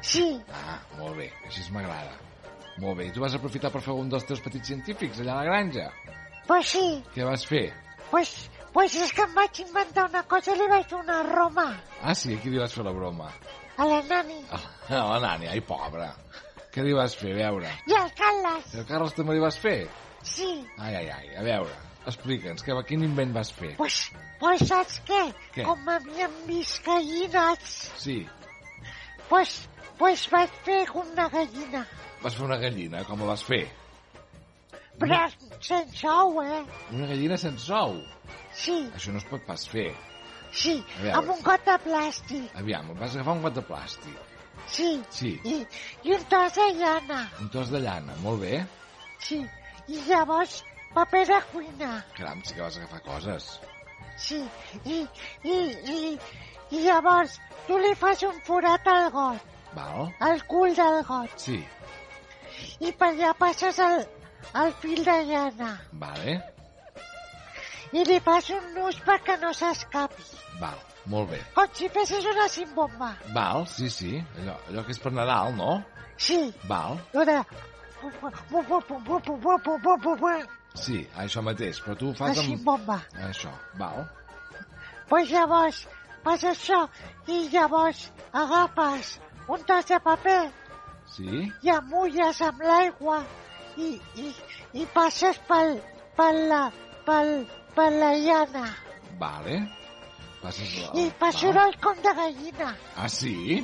sí, 0.00 0.40
Ah, 0.52 0.78
molt 0.98 1.16
bé, 1.16 1.30
així 1.46 1.62
m'agrada. 1.72 2.14
Molt 2.80 2.96
bé, 2.98 3.06
i 3.08 3.12
tu 3.12 3.20
vas 3.20 3.34
aprofitar 3.34 3.70
per 3.70 3.82
fer 3.84 3.92
un 3.92 4.08
dels 4.08 4.24
teus 4.24 4.40
petits 4.40 4.66
científics 4.66 5.20
allà 5.20 5.32
a 5.32 5.36
la 5.42 5.44
granja? 5.44 5.90
pues 6.46 6.66
sí. 6.68 7.02
Què 7.14 7.24
vas 7.24 7.44
fer? 7.46 7.72
Pues, 8.10 8.48
pues 8.72 8.94
és 8.96 9.12
que 9.12 9.22
em 9.22 9.34
vaig 9.34 9.60
inventar 9.60 10.08
una 10.08 10.22
cosa 10.24 10.52
i 10.52 10.58
li 10.58 10.66
vaig 10.68 10.86
fer 10.88 10.98
una 10.98 11.22
Roma 11.22 11.66
Ah, 12.02 12.14
sí, 12.14 12.34
aquí 12.34 12.48
li 12.50 12.58
vas 12.58 12.72
fer 12.72 12.84
la 12.84 12.92
broma. 12.92 13.30
A 13.78 13.86
la 13.88 14.00
nani. 14.08 14.40
Ah, 14.52 14.64
la 14.90 15.18
nani, 15.20 15.48
ai, 15.52 15.60
pobra. 15.60 16.10
Què 16.72 16.82
li 16.84 16.92
vas 16.96 17.14
fer, 17.18 17.32
a 17.34 17.38
veure? 17.50 17.70
I 17.88 17.96
el 17.98 18.10
Carles, 18.16 18.74
I 18.74 18.78
el 18.80 18.86
Carles 18.88 19.12
també 19.16 19.34
li 19.36 19.42
vas 19.42 19.58
fer? 19.60 19.88
sí. 20.22 20.50
Ai, 20.78 20.94
ai, 21.00 21.08
ai, 21.10 21.34
a 21.36 21.42
veure, 21.42 21.74
explica'ns, 22.06 22.62
que, 22.64 22.76
quin 22.88 23.02
invent 23.04 23.32
vas 23.34 23.50
fer? 23.52 23.74
Pues, 23.76 23.96
pues 24.40 24.62
saps 24.68 25.00
què? 25.08 25.20
Què? 25.54 25.64
Com 25.66 25.82
m'havien 25.84 26.32
vist 26.46 26.80
gallines, 26.86 27.74
Sí, 27.98 28.22
pues, 29.28 29.68
pues 29.98 30.24
vaig 30.32 30.50
fer 30.64 30.84
una 30.94 31.28
gallina. 31.28 31.84
vas 32.22 32.34
fer 32.38 32.44
una 32.46 32.56
gallina, 32.62 33.04
com 33.04 33.20
la 33.20 33.32
vas 33.34 33.42
fer? 33.44 33.64
Però 35.02 35.18
sense 35.60 36.06
ou, 36.08 36.40
eh? 36.44 36.62
Una 36.92 37.06
gallina 37.10 37.36
sense 37.40 37.72
ou? 37.74 37.96
Sí, 38.54 38.74
Això 38.94 39.10
no 39.12 39.18
es 39.18 39.24
pot 39.28 39.42
pas 39.46 39.64
fer. 39.68 39.90
Sí, 40.52 40.74
amb 41.12 41.30
un 41.34 41.40
got 41.42 41.64
de 41.66 41.76
plàstic. 41.86 42.50
Aviam, 42.60 42.92
vas 43.00 43.14
agafar 43.16 43.34
un 43.38 43.42
got 43.42 43.54
de 43.58 43.64
plàstic. 43.68 44.18
Sí, 44.68 44.90
Sí, 45.10 45.32
i, 45.44 45.56
i 46.04 46.12
un 46.14 46.24
tros 46.30 46.54
de 46.54 46.66
llana. 46.78 47.22
un 47.40 47.48
tros 47.50 47.70
de 47.72 47.80
llana, 47.80 48.14
molt 48.22 48.40
bé. 48.42 48.62
Sí, 49.18 49.40
i 49.88 50.00
llavors 50.08 50.62
paper 50.94 51.24
de 51.26 51.40
cuina. 51.52 52.04
Caram, 52.16 52.42
sí 52.44 52.54
que 52.54 52.60
vas 52.62 52.76
agafar 52.76 53.00
coses. 53.02 53.48
Sí, 54.16 54.38
i, 54.84 55.00
i, 55.42 55.56
i, 55.96 56.18
i 56.70 56.82
llavors 56.84 57.38
tu 57.66 57.78
li 57.78 57.94
fas 57.98 58.22
un 58.28 58.38
forat 58.46 58.86
al 58.86 59.10
got, 59.10 59.40
Val? 59.74 60.10
al 60.20 60.42
cul 60.46 60.74
del 60.76 61.00
got, 61.08 61.32
Sí, 61.40 61.58
i 62.80 62.92
per 62.92 63.08
allà 63.14 63.32
passes 63.38 63.78
el, 63.82 64.04
el 64.62 64.72
fil 64.82 65.02
de 65.04 65.16
llana 65.30 65.70
vale, 65.92 66.36
i 67.92 68.04
li 68.08 68.18
fas 68.24 68.48
un 68.54 68.70
nus 68.76 68.98
perquè 69.06 69.38
no 69.42 69.52
s'escapi. 69.56 70.24
val, 70.60 70.78
molt 71.12 71.30
bé. 71.30 71.40
Com 71.54 71.68
si 71.76 71.88
fessis 71.92 72.24
una 72.30 72.48
cimbomba. 72.48 73.12
Val, 73.34 73.66
sí, 73.66 73.90
sí, 73.90 74.14
allò, 74.40 74.56
allò 74.70 74.84
que 74.86 74.94
és 74.96 75.02
per 75.02 75.12
Nadal, 75.12 75.54
no? 75.56 75.82
Sí, 76.16 76.38
Val, 76.68 76.98
lo 77.12 77.24
de... 77.24 77.38
sí, 80.74 81.02
això 81.16 81.42
mateix, 81.42 81.80
però 81.84 81.96
tu 81.98 82.08
ho 82.10 82.12
La 82.12 82.18
fas 82.20 82.38
amb... 82.38 82.48
cimbomba. 82.48 82.98
Això, 83.28 83.52
val, 83.78 84.06
Pues 85.12 85.28
llavors 85.28 85.82
fas 86.24 86.44
això 86.48 86.78
i 87.28 87.48
llavors 87.52 88.06
agafes 88.32 89.18
un 89.52 89.64
tros 89.68 89.84
de 89.90 89.98
paper 90.00 90.38
sí, 91.14 91.42
i 91.66 91.72
amulles 91.74 92.40
amb 92.46 92.62
l'aigua 92.64 93.18
i, 93.76 93.90
i, 94.22 94.30
i 94.80 94.86
passes 94.94 95.40
pel, 95.50 95.74
pel, 96.16 96.38
la, 96.48 96.62
pel, 97.04 97.34
per 97.76 97.90
la 97.92 98.12
llana. 98.18 98.66
vale. 99.18 99.60
Passes 100.42 100.72
la... 100.80 100.88
I 100.98 101.04
fa 101.20 101.28
soroll 101.30 101.76
com 101.80 101.94
de 102.02 102.12
gallina. 102.18 102.72
Ah, 102.98 103.08
sí? 103.08 103.62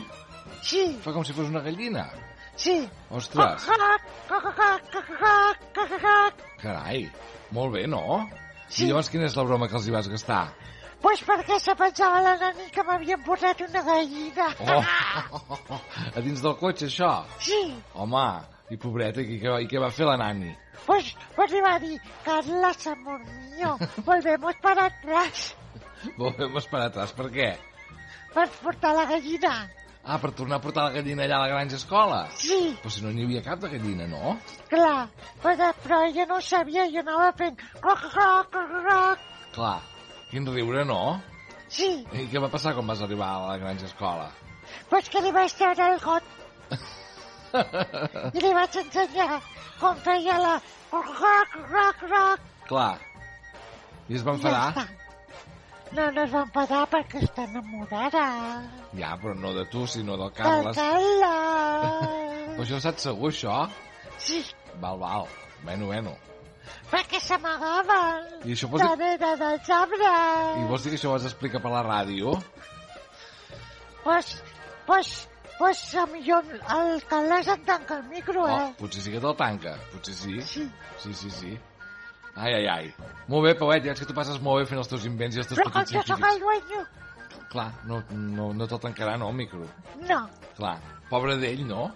Sí, 0.62 0.84
Fa 1.02 1.10
com 1.12 1.24
si 1.26 1.32
fos 1.34 1.48
una 1.50 1.60
gallina. 1.64 2.04
sí. 2.54 2.76
Ostres, 3.10 3.66
carai, 6.62 7.08
molt 7.54 7.72
bé, 7.74 7.86
no? 7.90 8.28
Sí. 8.68 8.84
I 8.84 8.88
llavors 8.90 9.08
quina 9.10 9.26
és 9.28 9.36
la 9.36 9.44
broma 9.48 9.68
que 9.68 9.76
els 9.78 9.86
hi 9.88 9.94
vas 9.94 10.08
gastar? 10.12 10.44
Pues 11.02 11.20
perquè 11.22 11.58
se 11.62 11.74
pensava 11.78 12.20
la 12.24 12.34
nani 12.40 12.66
que 12.74 12.82
m'havien 12.82 13.22
posat 13.24 13.60
una 13.68 13.82
gallina. 13.86 14.48
Oh, 14.66 15.78
a 16.16 16.20
dins 16.24 16.42
del 16.42 16.56
cotxe, 16.58 16.88
això? 16.90 17.12
Sí, 17.40 17.60
Home, 17.94 18.24
i 18.74 18.76
pobreta, 18.82 19.22
i 19.22 19.38
què, 19.40 19.54
i 19.62 19.68
què 19.70 19.78
va 19.82 19.90
fer 19.94 20.08
la 20.08 20.16
nani? 20.20 20.50
Pues, 20.88 21.12
pues 21.36 21.52
li 21.54 21.60
va 21.64 21.76
dir, 21.82 22.00
Carlas, 22.24 22.86
amor 22.90 23.20
mío, 23.28 23.76
volvemos 24.06 24.54
para 24.64 24.86
atrás 24.88 25.54
Volvemos 26.16 26.66
para 26.70 26.86
atrás, 26.90 27.12
per 27.12 27.28
què? 27.34 27.48
per 28.34 28.44
portar 28.62 28.92
la 28.94 29.04
gallina. 29.08 29.52
Ah, 30.04 30.16
per 30.22 30.30
tornar 30.36 30.58
a 30.58 30.62
portar 30.62 30.84
la 30.86 30.92
gallina 30.94 31.24
allà 31.24 31.36
a 31.36 31.40
la 31.42 31.48
granja 31.52 31.76
escola? 31.76 32.18
Sí, 32.38 32.58
Però 32.82 32.90
si 32.92 33.02
no 33.04 33.10
n'hi 33.12 33.24
havia 33.26 33.42
cap 33.42 33.58
de 33.60 33.68
gallina, 33.72 34.06
no? 34.06 34.36
clar, 34.70 35.08
però, 35.42 35.70
però 35.82 35.98
jo 36.14 36.24
no 36.30 36.38
sabia, 36.40 36.84
jo 36.92 37.00
anava 37.02 37.32
fent... 37.36 37.58
Croc, 37.80 38.04
croc, 38.14 38.52
croc. 38.52 39.24
Clar, 39.56 39.80
quin 40.30 40.46
riure, 40.54 40.84
no? 40.88 41.00
Sí, 41.68 41.88
I 42.16 42.28
què 42.30 42.40
va 42.40 42.48
passar 42.52 42.72
quan 42.76 42.86
vas 42.88 43.02
arribar 43.04 43.28
a 43.34 43.42
la 43.50 43.58
granja 43.64 43.84
escola? 43.90 44.30
pues 44.88 45.08
que 45.08 45.20
li 45.24 45.30
vaig 45.32 45.52
treure 45.56 45.86
el 45.94 45.98
got 46.04 46.24
i 48.34 48.42
li 48.44 48.52
vaig 48.56 48.76
ensenyar 48.82 49.40
com 49.80 49.96
feia 50.04 50.38
la... 50.42 50.54
Croc, 50.90 51.56
croc, 51.68 51.98
croc. 52.00 52.46
Clar. 52.68 52.94
I 54.08 54.16
es 54.16 54.22
va 54.24 54.32
ja 54.32 54.38
enfadar? 54.38 54.68
està. 54.72 54.86
No, 55.96 56.06
no 56.12 56.22
es 56.24 56.32
va 56.32 56.42
enfadar 56.44 56.82
perquè 56.92 57.22
està 57.24 57.44
enamorada. 57.48 58.24
Ja, 58.96 59.14
però 59.20 59.34
no 59.36 59.52
de 59.56 59.64
tu, 59.72 59.86
sinó 59.88 60.16
del 60.20 60.30
Del 60.30 60.38
Carles. 60.38 60.76
Però 60.78 60.86
Carles. 60.88 62.62
això 62.64 62.76
ho 62.76 62.80
saps 62.84 63.06
segur, 63.08 63.30
això? 63.32 63.58
Sí, 64.18 64.42
Val, 64.80 64.98
val. 65.00 65.28
Bueno, 65.64 65.86
bueno. 65.90 66.12
perquè 66.90 67.18
s'amagaven 67.20 68.44
I 68.48 68.52
això 68.54 68.68
vols 68.70 68.82
dir... 68.82 68.88
darrere 68.88 69.30
dels 69.40 69.70
arbres. 69.76 70.58
I 70.60 70.66
vols 70.68 70.84
dir 70.84 70.92
que 70.92 70.98
això 71.00 71.10
ho 71.10 71.16
has 71.16 71.24
d'explicar 71.26 71.60
per 71.64 71.72
la 71.72 71.82
ràdio? 71.86 72.36
Pues, 74.04 74.36
pues, 74.86 75.10
pues 75.58 75.94
a 75.94 76.06
millor 76.06 76.44
el 76.52 77.02
Carles 77.10 77.48
en 77.48 77.64
tanca 77.64 77.96
el 77.98 78.04
micro, 78.08 78.44
Oh, 78.44 78.48
eh? 78.68 78.74
potser 78.78 79.02
sí 79.02 79.10
que 79.12 79.20
te'l 79.20 79.36
tanca. 79.36 79.76
Potser 79.92 80.14
sí. 80.14 80.40
Sí. 80.42 80.70
Sí, 80.98 81.14
sí, 81.14 81.30
sí. 81.30 81.58
Ai, 82.36 82.52
ai, 82.54 82.66
ai. 82.70 82.94
Molt 83.26 83.44
bé, 83.48 83.54
Pauet, 83.58 83.82
ja 83.84 83.94
que 83.98 84.06
tu 84.06 84.14
passes 84.14 84.38
molt 84.40 84.60
bé 84.62 84.66
fent 84.70 84.78
els 84.78 84.88
teus 84.88 85.04
invents 85.08 85.34
i 85.36 85.40
els 85.42 85.48
teus 85.50 85.58
Però 85.58 85.72
com 85.72 85.80
petits 85.82 85.96
jo 85.96 86.02
sóc 86.06 86.20
el 86.22 86.38
científics. 86.38 86.68
dueño, 86.68 86.86
Clar, 87.48 87.70
no, 87.88 88.02
no, 88.12 88.52
no 88.52 88.66
te'l 88.68 88.78
tancarà, 88.80 89.16
no, 89.18 89.30
el 89.32 89.34
micro. 89.34 89.64
no. 90.06 90.20
Clar, 90.56 90.76
pobre 91.10 91.36
d'ell, 91.40 91.64
no? 91.66 91.90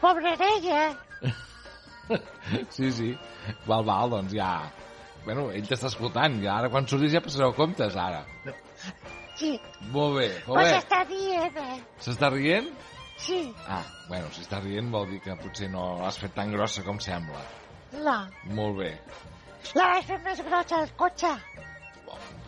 Pobre 0.00 0.36
d'ella. 0.36 0.94
Sí, 2.70 2.92
sí. 2.92 3.18
Val, 3.66 3.82
val, 3.84 4.10
doncs 4.10 4.32
ja... 4.32 4.50
Bueno, 5.24 5.48
ell 5.50 5.66
t'està 5.66 5.88
escoltant, 5.90 6.36
ja 6.40 6.52
ara 6.60 6.68
quan 6.70 6.86
surtis 6.86 7.10
ja 7.16 7.20
passareu 7.20 7.50
comptes, 7.56 7.96
ara. 7.98 8.20
Sí, 9.36 9.60
Molt 9.92 10.16
bé, 10.18 10.28
pues 10.46 10.56
Pauet. 10.56 10.76
està 10.84 11.02
dient, 11.08 11.56
eh? 11.60 11.80
S'està 12.00 12.30
rient? 12.32 12.70
Sí, 13.18 13.54
Ah, 13.68 13.82
bueno, 14.08 14.28
si 14.32 14.42
està 14.42 14.60
rient 14.62 14.90
vol 14.92 15.08
dir 15.10 15.20
que 15.24 15.34
potser 15.40 15.70
no 15.70 15.98
l'has 16.02 16.18
fet 16.18 16.34
tan 16.34 16.52
grossa 16.52 16.82
com 16.84 16.98
sembla. 17.00 17.40
no. 17.92 18.16
Molt 18.44 18.78
bé. 18.78 18.90
La 19.74 19.88
vaig 19.94 20.04
fer 20.06 20.18
més 20.22 20.40
grossa 20.44 20.76
al 20.82 20.90
cotxe. 20.96 21.30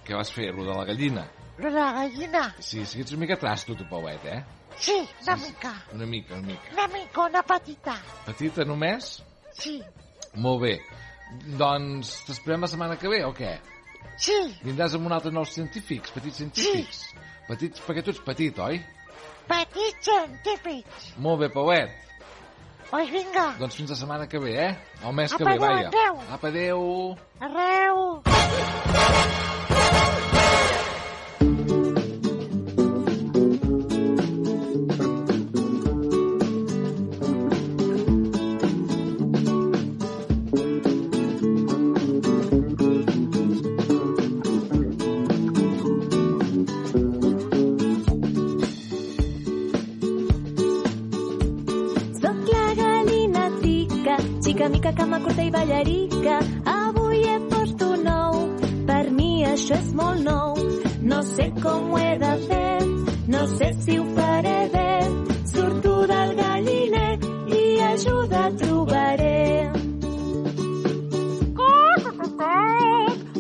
Què 0.04 0.14
vas 0.16 0.30
fer, 0.32 0.52
lo 0.54 0.64
de 0.64 0.74
la 0.76 0.84
gallina? 0.84 1.26
Lo 1.58 1.70
de 1.70 1.76
la 1.80 1.92
gallina. 1.92 2.54
Sí, 2.60 2.84
sí, 2.86 3.00
ets 3.00 3.12
una 3.12 3.20
mica 3.20 3.36
trasto, 3.36 3.74
tu, 3.74 3.84
Pauet, 3.88 4.24
eh? 4.24 4.44
Sí, 4.78 4.94
una 5.22 5.36
Sí, 5.36 5.44
sí. 5.44 5.48
mica. 5.50 5.72
Una 5.92 6.06
mica, 6.06 6.34
una 6.34 6.46
mica. 6.46 6.72
Una 6.72 6.86
mica, 6.88 7.20
una 7.22 7.42
petita. 7.42 7.96
Petita 8.26 8.64
només? 8.64 9.22
Sí, 9.52 9.82
Molt 10.34 10.60
bé. 10.62 10.80
Doncs 11.58 12.24
t'esperem 12.26 12.60
la 12.60 12.68
setmana 12.68 12.96
que 12.96 13.08
ve, 13.08 13.24
o 13.24 13.32
què? 13.34 13.58
Sí, 14.18 14.36
Vindràs 14.64 14.94
amb 14.98 15.06
un 15.08 15.12
altre 15.16 15.30
nous 15.32 15.50
científics, 15.54 16.10
petits 16.14 16.36
científics. 16.42 17.04
Petits, 17.48 17.80
perquè 17.86 18.02
tu 18.04 18.10
ets 18.12 18.20
petit, 18.26 18.58
oi? 18.60 18.82
petits 19.48 20.04
científics. 20.04 21.14
Molt 21.24 21.40
bé, 21.40 21.48
Pauet. 21.54 21.88
Pues 22.90 23.10
vinga, 23.12 23.50
Doncs 23.60 23.74
fins 23.76 23.90
la 23.92 23.96
setmana 24.00 24.26
que 24.28 24.38
ve, 24.40 24.52
eh? 24.64 24.74
El 25.04 25.12
mes 25.12 25.32
que 25.34 25.42
Apa, 25.44 25.56
ve, 25.56 25.56
adéu, 25.56 25.76
vaja. 25.76 25.88
adéu. 25.88 26.14
Apa, 26.32 26.48
adéu. 26.48 27.16
arreu. 27.40 28.22
Xica 54.58 54.68
mica, 54.68 54.92
cama 54.92 55.20
curta 55.20 55.42
i 55.42 55.50
ballarica. 55.50 56.38
Avui 56.64 57.22
he 57.22 57.38
post 57.48 57.82
un 57.82 58.02
nou, 58.02 58.32
per 58.88 59.04
mi 59.14 59.44
això 59.46 59.76
és 59.78 59.92
molt 59.94 60.24
nou. 60.24 60.56
No 61.02 61.22
sé 61.22 61.46
com 61.62 61.92
ho 61.92 61.98
he 61.98 62.16
de 62.18 62.32
fer, 62.48 62.80
no 63.34 63.46
sé 63.54 63.68
si 63.84 63.98
ho 63.98 64.06
faré 64.16 64.56
bé. 64.72 64.90
Surto 65.52 65.94
del 66.10 66.34
galliner 66.40 67.12
i 67.54 67.62
ajuda 67.92 68.42
trobaré. 68.58 69.70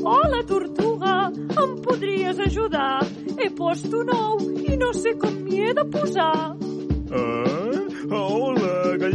Hola, 0.08 0.40
tortuga, 0.46 1.16
em 1.34 1.76
podries 1.82 2.38
ajudar? 2.46 3.02
He 3.38 3.50
post 3.58 3.90
un 3.92 4.14
ou 4.14 4.40
i 4.70 4.78
no 4.78 4.94
sé 4.94 5.18
com 5.18 5.34
m'hi 5.42 5.66
he 5.66 5.74
de 5.74 5.84
posar. 5.90 6.54
Hola, 7.10 7.47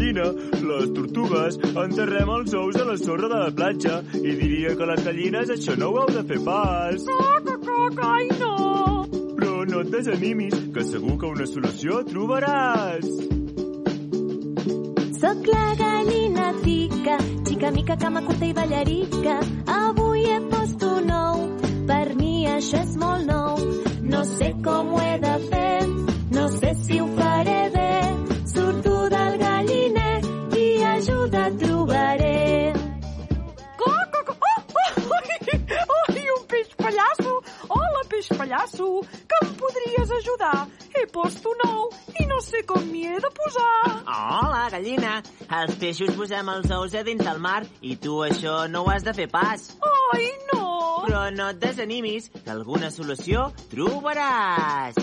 gallina. 0.03 0.33
Les 0.63 0.91
tortugues 0.93 1.57
enterrem 1.75 2.29
els 2.29 2.53
ous 2.53 2.75
a 2.75 2.85
la 2.85 2.97
sorra 2.97 3.27
de 3.29 3.39
la 3.39 3.51
platja 3.51 4.01
i 4.13 4.35
diria 4.35 4.75
que 4.75 4.85
les 4.85 5.03
gallines 5.05 5.49
això 5.49 5.77
no 5.77 5.91
ho 5.91 6.01
heu 6.01 6.09
de 6.11 6.23
fer 6.27 6.39
pas. 6.43 7.05
Ai, 8.03 8.27
no! 8.39 9.05
Però 9.37 9.65
no 9.69 9.81
et 9.81 9.91
desanimis, 9.91 10.55
que 10.73 10.83
segur 10.83 11.17
que 11.19 11.27
una 11.27 11.47
solució 11.47 12.03
trobaràs. 12.09 13.07
Soc 15.23 15.47
la 15.47 15.67
gallina 15.79 16.51
tica, 16.63 17.17
xica 17.47 17.71
mica, 17.71 17.97
cama 17.97 18.23
curta 18.25 18.45
i 18.45 18.53
ballarica. 18.53 19.39
Avui 19.67 20.25
he 20.27 20.39
post 20.51 20.83
un 20.83 21.11
ou, 21.15 21.47
per 21.87 22.05
mi 22.19 22.43
això 22.47 22.83
és 22.83 22.97
molt 22.99 23.29
nou. 23.29 23.63
No 24.03 24.23
sé 24.27 24.51
com 24.63 24.93
ho 24.93 24.99
he 25.01 25.17
de 25.23 25.32
ajudar? 40.23 40.67
He 40.95 41.05
post 41.11 41.45
un 41.45 41.63
ou 41.67 41.89
i 42.19 42.25
no 42.29 42.39
sé 42.41 42.63
com 42.67 42.83
m'hi 42.87 43.03
he 43.07 43.19
de 43.19 43.29
posar. 43.35 44.03
Hola, 44.07 44.69
gallina. 44.71 45.17
Els 45.59 45.75
peixos 45.81 46.15
posem 46.15 46.49
els 46.53 46.71
ous 46.71 46.95
a 46.95 47.03
dins 47.03 47.23
del 47.25 47.41
mar 47.43 47.63
i 47.81 47.95
tu 47.97 48.21
això 48.23 48.63
no 48.71 48.83
ho 48.83 48.91
has 48.93 49.03
de 49.03 49.13
fer 49.13 49.27
pas. 49.31 49.67
Ai, 50.13 50.29
no! 50.53 50.63
Però 51.03 51.25
no 51.35 51.49
et 51.51 51.59
desanimis, 51.59 52.29
que 52.31 52.51
alguna 52.53 52.91
solució 52.91 53.49
trobaràs. 53.73 54.99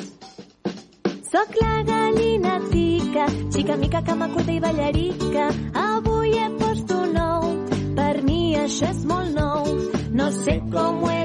Soc 1.31 1.55
la 1.61 1.83
gallina 1.87 2.57
tica, 2.73 3.29
xica 3.55 3.77
mica, 3.79 4.03
cama 4.03 4.31
curta 4.33 4.51
i 4.57 4.61
ballarica. 4.63 5.51
Avui 5.85 6.33
he 6.39 6.49
post 6.59 6.91
un 6.97 7.21
ou, 7.23 7.53
per 7.99 8.15
mi 8.27 8.57
això 8.59 8.91
és 8.91 9.05
molt 9.07 9.37
nou. 9.37 9.69
No 10.17 10.33
sé 10.41 10.59
com 10.73 11.05
ho 11.05 11.13
he 11.13 11.20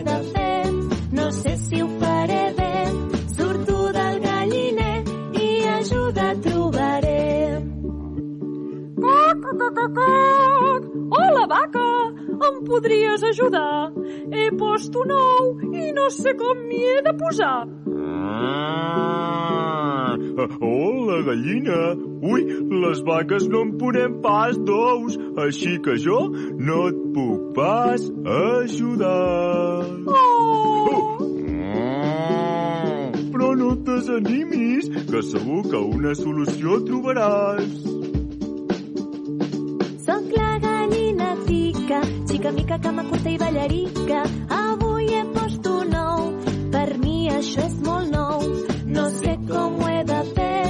Vaca! 11.47 11.86
Em 12.47 12.63
podries 12.67 13.23
ajudar? 13.23 13.91
He 14.31 14.51
post 14.58 14.95
un 14.99 15.12
ou 15.15 15.55
i 15.73 15.91
no 15.95 16.10
sé 16.12 16.34
com 16.39 16.58
m'hi 16.67 16.81
he 16.91 17.01
de 17.05 17.13
posar. 17.19 17.67
Ah, 18.75 20.15
hola, 20.60 21.21
gallina. 21.27 21.79
Ui, 22.25 22.41
les 22.84 23.01
vaques 23.08 23.47
no 23.51 23.62
en 23.65 23.71
ponem 23.79 24.19
pas 24.25 24.58
d'ous, 24.58 25.17
així 25.45 25.77
que 25.86 25.95
jo 26.01 26.19
no 26.60 26.88
et 26.89 26.99
puc 27.15 27.53
pas 27.58 28.01
ajudar. 28.36 29.86
Oh! 30.08 31.17
Ah, 31.65 33.12
Però 33.31 33.53
no 33.60 33.73
et 33.75 33.84
desanimis, 33.88 34.89
que 35.12 35.21
segur 35.31 35.62
que 35.69 35.79
una 35.99 36.13
solució 36.15 36.79
trobaràs. 36.88 37.94
Xica 42.36 42.52
mica, 42.52 42.78
cama 42.80 43.04
curta 43.06 43.30
i 43.30 43.38
ballarica. 43.38 44.24
Avui 44.50 45.06
he 45.08 45.24
post 45.36 45.67
un 45.71 45.93
ou, 45.95 46.24
per 46.71 46.98
mi 47.00 47.30
això 47.32 47.63
és 47.63 47.78
molt 47.86 48.12
nou. 48.12 48.41
No 48.95 49.06
sé 49.19 49.36
com 49.48 49.78
ho 49.80 49.88
he 49.88 50.02
de 50.10 50.19
fer, 50.36 50.65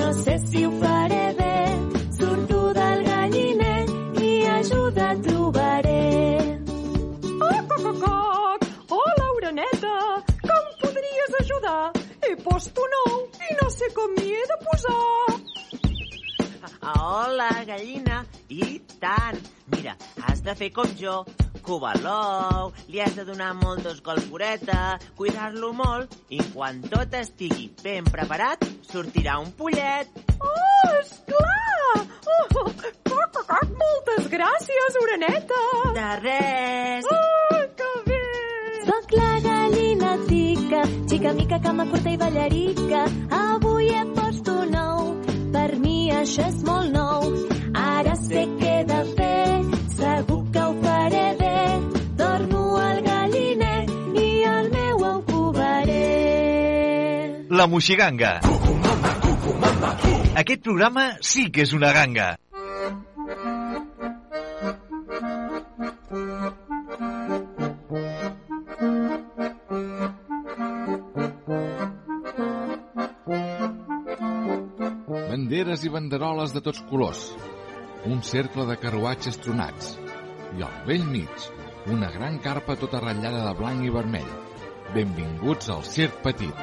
no 0.00 0.08
sé 0.18 0.34
si 0.44 0.66
ho 0.66 0.72
faré 0.82 1.22
bé. 1.38 1.56
Surto 2.18 2.60
del 2.76 3.04
galliner 3.08 3.82
i 4.28 4.34
ajuda 4.58 5.08
trobaré. 5.24 6.04
Coc, 7.40 7.64
coc, 7.72 7.80
coc, 7.86 8.04
coc. 8.04 8.68
Hola, 8.98 9.32
oreneta! 9.38 9.96
Que 10.44 10.60
em 10.60 10.70
podries 10.84 11.40
ajudar? 11.40 11.82
He 12.20 12.36
post 12.44 12.84
un 12.84 13.00
ou 13.02 13.18
i 13.48 13.60
no 13.62 13.72
sé 13.80 13.92
com 13.96 14.16
m'hi 14.18 14.36
he 14.36 14.46
de 14.52 14.62
posar. 14.68 15.00
Hola, 16.92 17.52
gallina. 17.72 18.24
I 18.52 18.80
tant. 19.00 19.54
Mira, 19.86 19.96
has 20.26 20.40
de 20.42 20.52
fer 20.58 20.72
com 20.74 20.88
jo. 20.98 21.20
Covar 21.62 21.94
l'ou, 22.02 22.72
li 22.90 22.98
has 23.02 23.14
de 23.14 23.24
donar 23.26 23.52
moltes 23.54 24.00
golfureta, 24.02 24.98
cuidar-lo 25.18 25.72
molt, 25.78 26.14
i 26.30 26.40
quan 26.54 26.80
tot 26.90 27.14
estigui 27.14 27.68
ben 27.82 28.06
preparat, 28.10 28.66
sortirà 28.90 29.36
un 29.42 29.52
pollet. 29.58 30.10
Oh, 30.38 30.90
esclar! 30.98 32.02
Oh, 32.34 32.46
coc, 32.54 32.84
coc, 33.10 33.76
moltes 33.82 34.26
gràcies, 34.34 34.98
oreneta! 35.02 35.62
De 35.98 36.08
res! 36.24 37.10
Oh, 37.10 37.62
que 37.78 37.92
bé! 38.10 38.22
Soc 38.90 39.16
la 39.18 39.32
gallina 39.46 40.16
tica, 40.26 40.82
xica 41.06 41.34
mica, 41.38 41.62
cama 41.62 41.86
curta 41.90 42.14
i 42.14 42.22
ballarica. 42.26 43.06
La 57.66 57.70
Moixiganga. 57.70 58.28
Aquest 60.40 60.60
programa 60.62 61.06
sí 61.28 61.48
que 61.50 61.64
és 61.64 61.72
una 61.74 61.88
ganga. 61.96 62.26
Banderes 75.26 75.82
i 75.82 75.90
banderoles 75.90 76.54
de 76.54 76.62
tots 76.62 76.86
colors. 76.86 77.26
Un 78.06 78.22
cercle 78.22 78.70
de 78.70 78.78
carruatges 78.86 79.42
tronats. 79.42 79.96
I 80.54 80.62
al 80.70 80.82
vell 80.86 81.10
mig, 81.18 81.52
una 81.90 82.14
gran 82.14 82.38
carpa 82.38 82.78
tota 82.78 83.02
ratllada 83.10 83.48
de 83.50 83.56
blanc 83.58 83.90
i 83.90 83.96
vermell. 84.02 84.36
Benvinguts 84.94 85.68
al 85.68 85.82
Circ 85.84 86.20
Petit. 86.22 86.54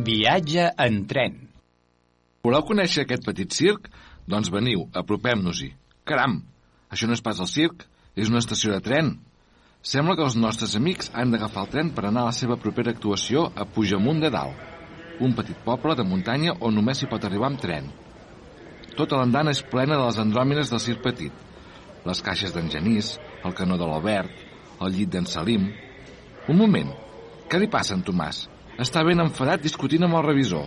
Viatge 0.00 0.68
en 0.76 1.00
tren. 1.06 1.34
Voleu 2.44 2.62
conèixer 2.64 3.04
aquest 3.04 3.24
petit 3.26 3.52
circ? 3.52 3.88
Doncs 4.30 4.52
veniu, 4.52 4.86
apropem-nos-hi. 4.96 5.72
Caram, 6.08 6.38
això 6.88 7.08
no 7.08 7.16
és 7.16 7.24
pas 7.24 7.40
el 7.40 7.48
circ, 7.50 7.84
és 8.16 8.30
una 8.32 8.40
estació 8.40 8.72
de 8.72 8.80
tren. 8.84 9.14
Sembla 9.80 10.16
que 10.16 10.24
els 10.26 10.36
nostres 10.36 10.76
amics 10.76 11.10
han 11.14 11.32
d'agafar 11.32 11.64
el 11.64 11.72
tren 11.72 11.94
per 11.96 12.06
anar 12.06 12.26
a 12.26 12.30
la 12.30 12.36
seva 12.36 12.58
propera 12.60 12.92
actuació 12.92 13.48
a 13.56 13.64
Pujamunt 13.64 14.20
de 14.20 14.30
Dalt, 14.32 14.68
un 15.20 15.34
petit 15.36 15.56
poble 15.64 15.96
de 15.96 16.04
muntanya 16.04 16.56
on 16.60 16.76
només 16.76 17.00
s'hi 17.00 17.08
pot 17.08 17.24
arribar 17.24 17.50
amb 17.50 17.60
tren. 17.60 17.88
Tota 19.00 19.16
l'andana 19.16 19.54
és 19.56 19.62
plena 19.64 19.96
de 19.96 20.04
les 20.04 20.18
andròmines 20.20 20.68
del 20.68 20.80
circ 20.84 20.98
petit. 21.00 21.32
Les 22.04 22.18
caixes 22.24 22.52
d'en 22.52 22.66
Genís, 22.68 23.14
el 23.48 23.54
canó 23.56 23.78
de 23.80 23.86
l'Albert, 23.88 24.42
el 24.84 24.92
llit 24.92 25.14
d'en 25.14 25.24
Salim... 25.24 25.70
Un 26.52 26.58
moment, 26.58 26.90
què 27.48 27.60
li 27.62 27.68
passa 27.72 27.94
a 27.94 27.96
en 27.96 28.04
Tomàs? 28.04 28.42
Està 28.84 29.04
ben 29.06 29.22
enfadat 29.24 29.64
discutint 29.64 30.04
amb 30.04 30.18
el 30.18 30.26
revisor. 30.26 30.66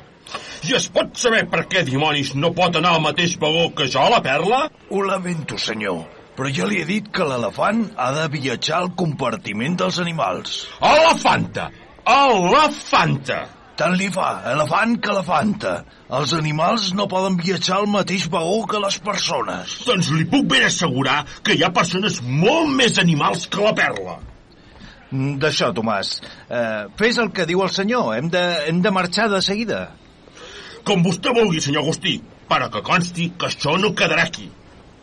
I 0.66 0.74
es 0.80 0.90
pot 0.96 1.14
saber 1.20 1.44
per 1.52 1.66
què 1.70 1.84
dimonis 1.86 2.34
no 2.40 2.54
pot 2.58 2.78
anar 2.80 2.96
al 2.96 3.06
mateix 3.06 3.36
vagó 3.42 3.68
que 3.78 3.90
jo, 3.92 4.06
la 4.10 4.22
Perla? 4.26 4.64
Ho 4.90 5.06
lamento, 5.06 5.60
senyor, 5.62 6.06
però 6.38 6.50
jo 6.58 6.70
li 6.70 6.82
he 6.82 6.90
dit 6.90 7.14
que 7.14 7.28
l'elefant 7.30 7.84
ha 7.98 8.14
de 8.18 8.30
viatjar 8.38 8.80
al 8.80 8.96
compartiment 8.98 9.78
dels 9.84 10.02
animals. 10.02 10.64
Elefanta! 10.94 11.70
Elefanta! 12.18 13.44
Tant 13.74 13.96
li 13.98 14.06
fa, 14.14 14.28
elefant 14.52 15.00
que 15.02 15.10
elefanta. 15.10 15.72
Els 16.14 16.34
animals 16.38 16.92
no 16.94 17.08
poden 17.10 17.40
viatjar 17.40 17.80
al 17.80 17.88
mateix 17.90 18.28
vagó 18.30 18.60
que 18.70 18.82
les 18.84 19.00
persones. 19.02 19.80
Doncs 19.88 20.12
li 20.14 20.28
puc 20.30 20.46
ben 20.52 20.68
assegurar 20.68 21.24
que 21.42 21.56
hi 21.58 21.64
ha 21.66 21.72
persones 21.74 22.20
molt 22.22 22.70
més 22.78 23.00
animals 23.02 23.48
que 23.50 23.64
la 23.66 23.74
Perla. 23.80 24.20
Mm, 25.10 25.40
D'això, 25.42 25.72
Tomàs. 25.74 26.14
Eh, 26.50 26.86
fes 27.02 27.18
el 27.24 27.34
que 27.34 27.48
diu 27.50 27.66
el 27.66 27.74
senyor. 27.74 28.14
Hem 28.20 28.30
de, 28.34 28.44
hem 28.70 28.86
de 28.86 28.94
marxar 28.94 29.26
de 29.34 29.42
seguida. 29.42 29.82
Com 30.86 31.02
vostè 31.02 31.34
vulgui, 31.34 31.62
senyor 31.64 31.88
Agustí, 31.88 32.20
però 32.50 32.70
que 32.70 32.86
consti 32.86 33.32
que 33.40 33.50
això 33.50 33.74
no 33.82 33.96
quedarà 33.98 34.28
aquí. 34.30 34.52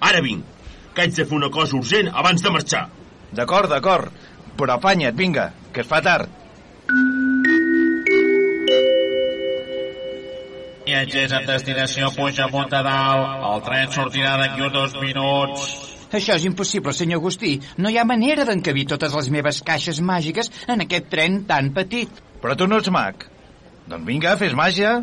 Ara 0.06 0.22
vinc, 0.22 0.46
que 0.94 1.09
haig 1.09 1.16
de 1.16 1.26
fer 1.26 1.38
una 1.42 1.50
cosa 1.50 1.78
urgent 1.78 2.11
abans 2.14 2.42
de 2.42 2.54
marxar. 2.54 2.87
D'acord, 3.35 3.70
d'acord. 3.70 4.14
Però 4.59 4.76
afanya't, 4.76 5.16
vinga, 5.18 5.50
que 5.72 5.83
es 5.83 5.90
fa 5.90 6.02
tard. 6.04 6.39
Viatgers 11.01 11.33
en 11.33 11.47
destinació 11.49 12.09
Puigdemont 12.13 12.69
de 12.69 12.81
Dalt. 12.85 13.45
El 13.51 13.63
tren 13.65 13.93
sortirà 13.95 14.35
d'aquí 14.37 14.61
uns 14.67 14.75
dos 14.75 14.97
minuts. 15.01 15.63
Això 16.13 16.35
és 16.37 16.45
impossible, 16.45 16.93
senyor 16.93 17.23
Agustí. 17.23 17.55
No 17.81 17.89
hi 17.89 17.97
ha 17.97 18.05
manera 18.05 18.45
d'encabir 18.45 18.85
totes 18.91 19.15
les 19.17 19.31
meves 19.33 19.63
caixes 19.65 20.03
màgiques 20.05 20.51
en 20.69 20.85
aquest 20.85 21.09
tren 21.09 21.39
tan 21.49 21.71
petit. 21.73 22.21
Però 22.43 22.53
tu 22.53 22.69
no 22.69 22.83
ets 22.83 22.93
mag. 22.93 23.25
Doncs 23.89 24.05
vinga, 24.11 24.35
fes 24.37 24.53
màgia. 24.59 24.99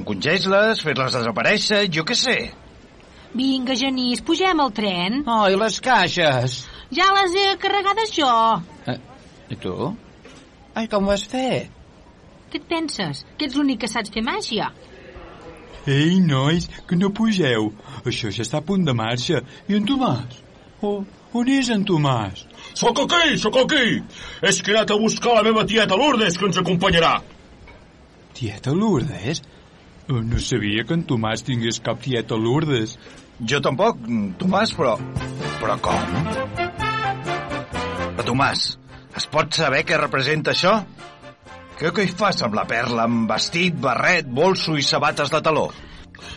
Encongeix-les, 0.00 0.80
fes-les 0.86 1.18
desaparèixer, 1.18 1.82
jo 1.92 2.06
què 2.08 2.16
sé. 2.16 2.38
Vinga, 3.36 3.76
Genís, 3.76 4.24
pugem 4.24 4.64
al 4.64 4.72
tren. 4.72 5.20
Oh, 5.28 5.44
i 5.52 5.60
les 5.60 5.80
caixes? 5.84 6.62
Ja 6.96 7.12
les 7.18 7.36
he 7.36 7.46
carregades 7.60 8.16
jo. 8.16 8.32
Eh, 8.88 8.96
I 9.52 9.60
tu? 9.60 9.92
Ai, 10.72 10.88
com 10.88 11.04
ho 11.04 11.12
has 11.12 11.28
fet? 11.28 11.68
Què 12.48 12.62
et 12.62 12.68
penses? 12.72 13.26
Que 13.36 13.50
ets 13.50 13.56
l'únic 13.58 13.84
que 13.84 13.90
saps 13.90 14.14
fer 14.14 14.24
màgia? 14.24 14.72
Ei, 15.86 16.18
nois, 16.20 16.66
que 16.88 16.96
no 16.98 17.12
pugeu. 17.14 17.70
Això 18.04 18.32
ja 18.34 18.42
està 18.42 18.58
a 18.58 18.66
punt 18.66 18.84
de 18.86 18.94
marxa. 18.96 19.42
I 19.70 19.78
en 19.78 19.86
Tomàs? 19.86 20.40
Oh, 20.82 21.04
on 21.38 21.50
és 21.52 21.70
en 21.70 21.84
Tomàs? 21.86 22.42
Sóc 22.74 22.98
aquí, 23.04 23.36
sóc 23.38 23.56
aquí. 23.62 24.00
És 24.42 24.58
que 24.60 24.72
he 24.72 24.76
anat 24.76 24.90
a 24.90 24.98
buscar 25.00 25.36
la 25.38 25.44
meva 25.46 25.64
tieta 25.66 25.98
Lourdes, 25.98 26.38
que 26.38 26.48
ens 26.50 26.58
acompanyarà. 26.58 27.20
Tieta 28.36 28.74
Lourdes? 28.74 29.42
Oh, 30.10 30.20
no 30.22 30.38
sabia 30.42 30.84
que 30.86 30.98
en 30.98 31.06
Tomàs 31.06 31.46
tingués 31.46 31.78
cap 31.82 32.02
tieta 32.02 32.34
Lourdes. 32.38 32.98
Jo 33.46 33.62
tampoc, 33.62 34.02
Tomàs, 34.42 34.74
però... 34.74 34.96
Però 35.60 35.78
com? 35.86 36.18
Però, 38.16 38.26
Tomàs, 38.26 38.66
es 39.16 39.26
pot 39.30 39.54
saber 39.54 39.84
què 39.86 39.98
representa 40.02 40.52
això? 40.52 40.80
Què, 41.76 41.90
què 41.92 42.06
hi 42.06 42.12
fas 42.16 42.38
amb 42.40 42.54
la 42.56 42.64
perla, 42.64 43.04
amb 43.04 43.28
vestit, 43.28 43.74
barret, 43.76 44.28
bolso 44.32 44.78
i 44.80 44.84
sabates 44.84 45.28
de 45.28 45.42
taló? 45.44 45.66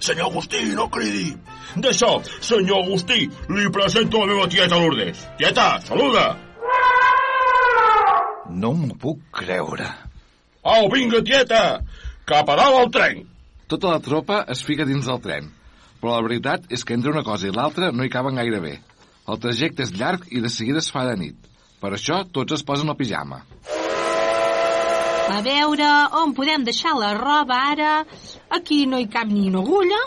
Senyor 0.04 0.28
Agustí, 0.28 0.60
no 0.76 0.90
cridi. 0.92 1.30
D'això, 1.80 2.10
senyor 2.44 2.84
Agustí, 2.84 3.22
li 3.56 3.72
presento 3.72 4.20
la 4.20 4.34
meva 4.34 4.50
tieta 4.52 4.80
Lourdes. 4.82 5.24
Tieta, 5.40 5.70
saluda. 5.88 6.26
No 8.52 8.74
m'ho 8.76 8.98
puc 9.00 9.24
creure. 9.40 9.88
Au, 10.68 10.90
vinga, 10.92 11.24
tieta, 11.24 11.64
cap 12.28 12.52
a 12.52 12.60
dalt 12.60 12.82
al 12.82 12.92
tren. 13.00 13.24
Tota 13.72 13.96
la 13.96 14.04
tropa 14.04 14.44
es 14.52 14.66
fica 14.68 14.84
dins 14.90 15.08
del 15.08 15.24
tren, 15.24 15.48
però 16.02 16.18
la 16.18 16.26
veritat 16.28 16.68
és 16.74 16.84
que 16.84 16.98
entre 17.00 17.14
una 17.16 17.24
cosa 17.24 17.48
i 17.48 17.56
l'altra 17.56 17.94
no 17.96 18.04
hi 18.04 18.12
caben 18.12 18.42
gaire 18.42 18.60
bé. 18.66 18.80
El 19.30 19.40
trajecte 19.40 19.88
és 19.88 19.96
llarg 19.96 20.28
i 20.36 20.44
de 20.44 20.52
seguida 20.52 20.84
es 20.84 20.92
fa 20.92 21.08
de 21.08 21.16
nit. 21.22 21.48
Per 21.80 21.94
això 21.96 22.26
tots 22.28 22.60
es 22.60 22.66
posen 22.68 22.92
el 22.92 23.00
pijama. 23.00 23.46
A 25.30 25.42
veure, 25.46 25.90
on 26.22 26.34
podem 26.38 26.64
deixar 26.66 26.96
la 26.98 27.14
roba 27.18 27.58
ara? 27.72 27.92
Aquí 28.58 28.86
no 28.90 29.00
hi 29.00 29.08
cap 29.12 29.30
ni 29.30 29.48
una 29.50 29.62
agulla. 29.62 30.00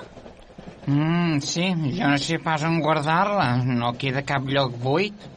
Mm, 0.87 1.39
sí, 1.47 1.69
jo 1.95 2.09
no 2.11 2.19
sé 2.19 2.41
pas 2.43 2.65
on 2.67 2.81
guardar-la. 2.83 3.53
No 3.63 3.93
queda 3.99 4.25
cap 4.27 4.49
lloc 4.51 4.75
buit. 4.83 5.29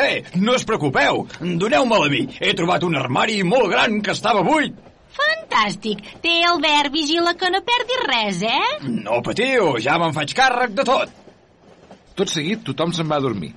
Ei, 0.00 0.22
no 0.38 0.54
us 0.54 0.64
preocupeu, 0.64 1.24
doneu-me-la 1.40 2.06
a 2.06 2.12
mi. 2.12 2.22
He 2.40 2.54
trobat 2.56 2.84
un 2.86 2.96
armari 2.96 3.42
molt 3.44 3.68
gran 3.72 3.98
que 4.06 4.14
estava 4.14 4.44
buit. 4.46 4.76
Fantàstic. 5.16 6.04
Té 6.22 6.36
Albert, 6.46 6.92
vigila 6.94 7.34
que 7.34 7.50
no 7.50 7.60
perdis 7.66 8.04
res, 8.06 8.42
eh? 8.46 8.90
No 9.02 9.18
patiu, 9.26 9.74
ja 9.82 9.98
me'n 9.98 10.14
faig 10.16 10.32
càrrec 10.38 10.76
de 10.78 10.86
tot. 10.86 11.16
Tot 12.16 12.30
seguit 12.30 12.62
tothom 12.64 12.94
se'n 12.94 13.10
va 13.10 13.18
a 13.18 13.24
dormir. 13.26 13.50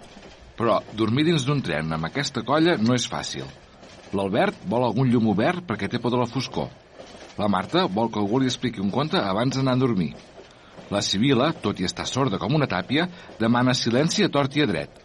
Però 0.58 0.82
dormir 0.98 1.28
dins 1.30 1.46
d'un 1.46 1.62
tren 1.66 1.94
amb 1.94 2.10
aquesta 2.10 2.44
colla 2.46 2.76
no 2.82 2.98
és 2.98 3.06
fàcil. 3.10 3.46
L'Albert 4.14 4.66
vol 4.70 4.86
algun 4.86 5.10
llum 5.10 5.32
obert 5.32 5.66
perquè 5.68 5.90
té 5.90 6.00
por 6.00 6.14
de 6.14 6.20
la 6.22 6.30
foscor. 6.30 6.70
La 7.40 7.50
Marta 7.50 7.88
vol 7.90 8.12
que 8.14 8.22
algú 8.22 8.40
li 8.40 8.50
expliqui 8.52 8.82
un 8.82 8.92
conte 8.94 9.18
abans 9.18 9.58
d'anar 9.58 9.74
a 9.74 9.82
dormir. 9.82 10.12
La 10.94 11.02
Sibila, 11.02 11.50
tot 11.64 11.80
i 11.82 11.88
estar 11.88 12.06
sorda 12.06 12.38
com 12.38 12.54
una 12.54 12.70
tàpia, 12.70 13.08
demana 13.40 13.74
silenci 13.74 14.26
a 14.26 14.30
tort 14.30 14.54
i 14.58 14.62
a 14.62 14.68
dret. 14.70 15.00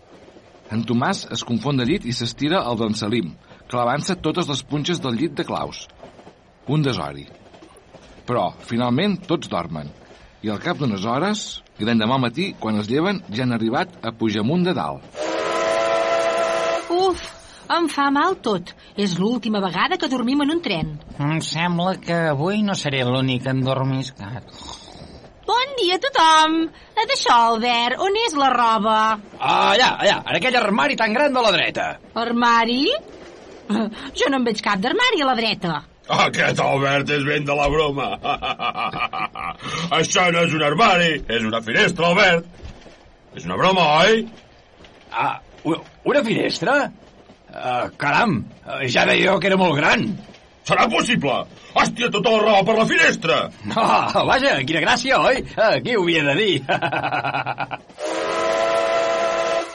En 0.71 0.83
Tomàs 0.85 1.25
es 1.33 1.45
confon 1.49 1.79
de 1.81 1.87
llit 1.89 2.05
i 2.05 2.13
s'estira 2.13 2.61
al 2.61 2.77
d'en 2.77 2.97
Salim, 2.99 3.31
clavant-se 3.73 4.19
totes 4.21 4.51
les 4.51 4.61
punxes 4.69 5.01
del 5.01 5.17
llit 5.17 5.39
de 5.39 5.47
claus. 5.49 5.87
Un 6.69 6.85
desori. 6.85 7.25
Però, 8.29 8.51
finalment, 8.69 9.17
tots 9.25 9.49
dormen. 9.49 9.89
I 10.45 10.53
al 10.53 10.61
cap 10.61 10.77
d'unes 10.77 11.09
hores, 11.09 11.47
i 11.81 11.89
l'endemà 11.89 12.19
al 12.19 12.27
matí, 12.27 12.51
quan 12.61 12.77
es 12.83 12.93
lleven, 12.93 13.23
ja 13.33 13.47
han 13.47 13.57
arribat 13.57 13.97
a 14.05 14.13
Pujamunt 14.13 14.69
de 14.69 14.77
Dalt. 14.77 15.25
Uf, 16.93 17.25
em 17.77 17.89
fa 17.93 18.09
mal 18.15 18.37
tot. 18.45 18.73
És 18.97 19.19
l'última 19.21 19.61
vegada 19.65 19.99
que 20.01 20.09
dormim 20.11 20.41
en 20.45 20.55
un 20.57 20.61
tren. 20.65 20.97
Em 21.19 21.41
sembla 21.45 21.97
que 22.03 22.19
avui 22.33 22.63
no 22.67 22.77
seré 22.79 23.05
l'únic 23.05 23.47
endormiscat. 23.51 24.49
Bon 25.49 25.77
dia 25.79 25.97
a 25.97 26.03
tothom. 26.05 26.57
D'això, 26.99 27.37
Albert, 27.55 28.01
on 28.05 28.17
és 28.27 28.35
la 28.37 28.49
roba? 28.53 28.97
Allà, 29.39 29.95
allà, 30.03 30.19
en 30.27 30.37
aquell 30.37 30.59
armari 30.61 30.97
tan 31.01 31.15
gran 31.17 31.33
de 31.33 31.45
la 31.45 31.53
dreta. 31.55 31.87
Armari? 32.21 32.83
Jo 34.19 34.29
no 34.29 34.41
en 34.41 34.45
veig 34.49 34.61
cap 34.65 34.81
d'armari 34.85 35.23
a 35.25 35.29
la 35.31 35.37
dreta. 35.39 35.79
Aquest 36.09 36.61
Albert 36.65 37.11
és 37.13 37.25
ben 37.25 37.45
de 37.45 37.57
la 37.57 37.67
broma. 37.69 38.11
Això 39.99 40.29
no 40.33 40.45
és 40.47 40.55
un 40.57 40.65
armari, 40.65 41.11
és 41.29 41.45
una 41.45 41.61
finestra, 41.65 42.09
Albert. 42.09 42.47
És 43.37 43.45
una 43.45 43.59
broma, 43.61 43.85
oi? 44.05 44.23
Ah, 45.13 45.35
una 46.09 46.23
finestra? 46.25 46.79
Uh, 47.59 47.89
caram, 47.99 48.45
uh, 48.63 48.83
ja 48.87 49.03
deia 49.09 49.33
jo 49.33 49.39
que 49.43 49.49
era 49.51 49.57
molt 49.59 49.75
gran. 49.81 50.05
Serà 50.69 50.85
possible? 50.93 51.33
Has 51.75 51.91
tirat 51.97 52.13
tota 52.15 52.31
la 52.35 52.43
roba 52.45 52.63
per 52.69 52.77
la 52.79 52.87
finestra. 52.87 53.39
Ah, 53.75 54.23
vaja, 54.29 54.59
quina 54.69 54.83
gràcia, 54.85 55.19
oi? 55.19 55.43
Uh, 55.57 55.81
qui 55.83 55.97
ho 55.97 56.03
havia 56.05 56.23
de 56.29 56.35
dir? 56.39 56.63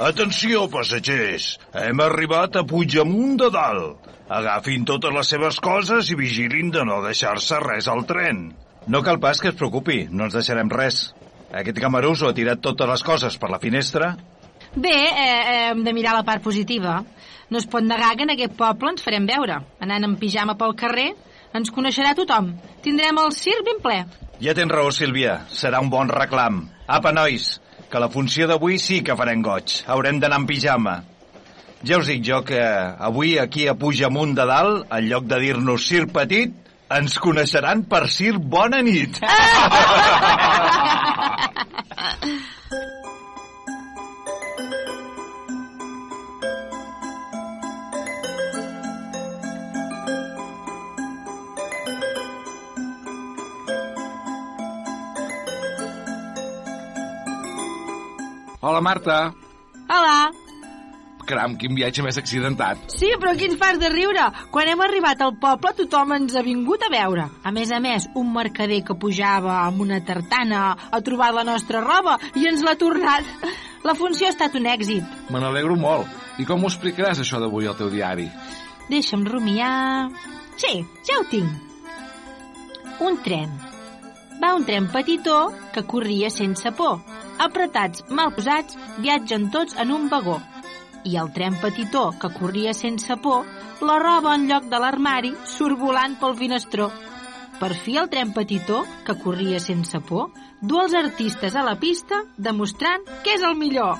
Atenció, 0.03 0.67
passatgers. 0.71 1.59
Hem 1.83 1.99
arribat 2.03 2.55
a 2.59 2.63
Puigdemunt 2.67 3.37
de 3.41 3.49
Dalt. 3.53 4.09
Agafin 4.33 4.85
totes 4.87 5.13
les 5.13 5.29
seves 5.35 5.59
coses 5.61 6.09
i 6.09 6.15
vigilin 6.17 6.71
de 6.73 6.85
no 6.87 7.01
deixar-se 7.03 7.59
res 7.61 7.89
al 7.91 8.05
tren. 8.09 8.47
No 8.87 9.03
cal 9.03 9.19
pas 9.19 9.39
que 9.39 9.51
es 9.51 9.59
preocupi, 9.59 10.07
no 10.09 10.27
ens 10.27 10.35
deixarem 10.39 10.71
res. 10.71 11.11
Aquest 11.53 11.79
camarús 11.79 12.23
ho 12.23 12.31
ha 12.31 12.35
tirat 12.37 12.63
totes 12.63 12.89
les 12.89 13.03
coses 13.05 13.37
per 13.37 13.51
la 13.51 13.59
finestra. 13.61 14.15
Bé, 14.73 14.95
eh, 15.13 15.69
hem 15.69 15.83
de 15.85 15.93
mirar 15.93 16.15
la 16.17 16.25
part 16.25 16.41
positiva. 16.41 17.03
No 17.53 17.59
es 17.61 17.67
pot 17.69 17.85
negar 17.85 18.15
que 18.17 18.25
en 18.25 18.31
aquest 18.33 18.55
poble 18.57 18.89
ens 18.89 19.03
farem 19.05 19.27
veure. 19.29 19.59
Anant 19.85 20.07
en 20.07 20.15
pijama 20.17 20.55
pel 20.57 20.71
carrer, 20.73 21.11
ens 21.53 21.69
coneixerà 21.69 22.15
tothom. 22.17 22.47
Tindrem 22.81 23.19
el 23.21 23.29
circ 23.37 23.61
ben 23.67 23.77
ple. 23.83 23.99
Ja 24.41 24.55
tens 24.57 24.73
raó, 24.73 24.89
Sílvia. 24.89 25.45
Serà 25.53 25.77
un 25.83 25.91
bon 25.93 26.09
reclam. 26.09 26.63
Apa, 26.89 27.13
nois, 27.13 27.61
que 27.91 28.01
la 28.01 28.09
funció 28.09 28.47
d'avui 28.49 28.79
sí 28.81 29.03
que 29.05 29.13
farem 29.19 29.45
goig. 29.45 29.83
Haurem 29.85 30.17
d'anar 30.23 30.39
en 30.41 30.47
pijama. 30.49 30.95
Ja 31.85 32.01
us 32.01 32.09
dic 32.09 32.25
jo 32.25 32.41
que 32.47 32.57
avui 32.57 33.37
aquí 33.37 33.69
a 33.69 33.77
Pujamunt 33.77 34.33
de 34.39 34.47
Dalt, 34.49 34.89
en 34.89 35.05
lloc 35.11 35.29
de 35.29 35.37
dir-nos 35.45 35.85
Circ 35.91 36.09
Petit, 36.17 36.57
ens 36.89 37.21
coneixeran 37.21 37.85
per 37.85 38.09
Circ 38.09 38.41
Bona 38.57 38.81
Nit. 38.81 39.21
Hola, 58.63 58.80
Marta. 58.80 59.34
Hola. 59.91 60.32
Caram, 61.28 61.58
quin 61.60 61.73
viatge 61.76 62.04
més 62.04 62.15
accidentat. 62.15 62.86
Sí, 62.91 63.10
però 63.19 63.34
aquí 63.34 63.49
ens 63.49 63.58
fas 63.60 63.76
de 63.80 63.89
riure. 63.91 64.23
Quan 64.56 64.69
hem 64.71 64.80
arribat 64.86 65.19
al 65.23 65.34
poble 65.41 65.73
tothom 65.76 66.13
ens 66.15 66.36
ha 66.39 66.43
vingut 66.45 66.86
a 66.88 66.89
veure. 66.91 67.26
A 67.43 67.52
més 67.52 67.73
a 67.76 67.82
més, 67.84 68.08
un 68.15 68.30
mercader 68.32 68.80
que 68.88 68.95
pujava 68.95 69.58
amb 69.65 69.84
una 69.84 69.99
tartana 70.08 70.62
ha 70.91 71.02
trobat 71.04 71.36
la 71.36 71.43
nostra 71.47 71.82
roba 71.84 72.15
i 72.39 72.47
ens 72.47 72.63
l'ha 72.63 72.78
tornat. 72.80 73.28
La 73.84 73.97
funció 73.99 74.30
ha 74.30 74.32
estat 74.32 74.56
un 74.56 74.69
èxit. 74.71 75.04
Me 75.28 75.43
n'alegro 75.43 75.76
molt. 75.76 76.08
I 76.39 76.47
com 76.47 76.63
ho 76.63 76.71
explicaràs, 76.71 77.19
això 77.19 77.43
d'avui, 77.43 77.67
al 77.67 77.76
teu 77.76 77.91
diari? 77.91 78.30
Deixa'm 78.88 79.28
rumiar... 79.28 80.08
Sí, 80.56 80.86
ja 81.04 81.19
ho 81.19 81.28
tinc. 81.28 81.52
Un 83.04 83.19
tren. 83.28 83.52
Va 84.39 84.56
un 84.56 84.63
tren 84.63 84.88
petitó 84.88 85.49
que 85.76 85.84
corria 85.84 86.32
sense 86.32 86.71
por. 86.80 87.02
Apretats, 87.41 88.03
mal 88.09 88.33
posats, 88.35 88.77
viatgen 88.99 89.49
tots 89.51 89.77
en 89.79 89.91
un 89.91 90.09
vagó. 90.09 90.39
I 91.03 91.17
el 91.19 91.31
tren 91.35 91.57
petitó 91.61 92.11
que 92.19 92.29
corria 92.37 92.73
sense 92.73 93.17
por, 93.17 93.45
la 93.81 93.97
roba 93.99 94.35
en 94.35 94.47
lloc 94.47 94.69
de 94.71 94.79
l'armari 94.79 95.33
surt 95.55 95.79
volant 95.79 96.15
pel 96.21 96.37
finestró. 96.39 96.89
Per 97.59 97.73
fi 97.79 97.97
el 98.01 98.09
tren 98.09 98.33
petitó, 98.33 98.83
que 99.05 99.17
corria 99.19 99.59
sense 99.59 99.99
por, 99.99 100.31
du 100.61 100.79
els 100.81 100.95
artistes 100.95 101.55
a 101.55 101.63
la 101.67 101.75
pista 101.79 102.23
demostrant 102.37 103.05
que 103.23 103.37
és 103.37 103.43
el 103.43 103.59
millor. 103.59 103.99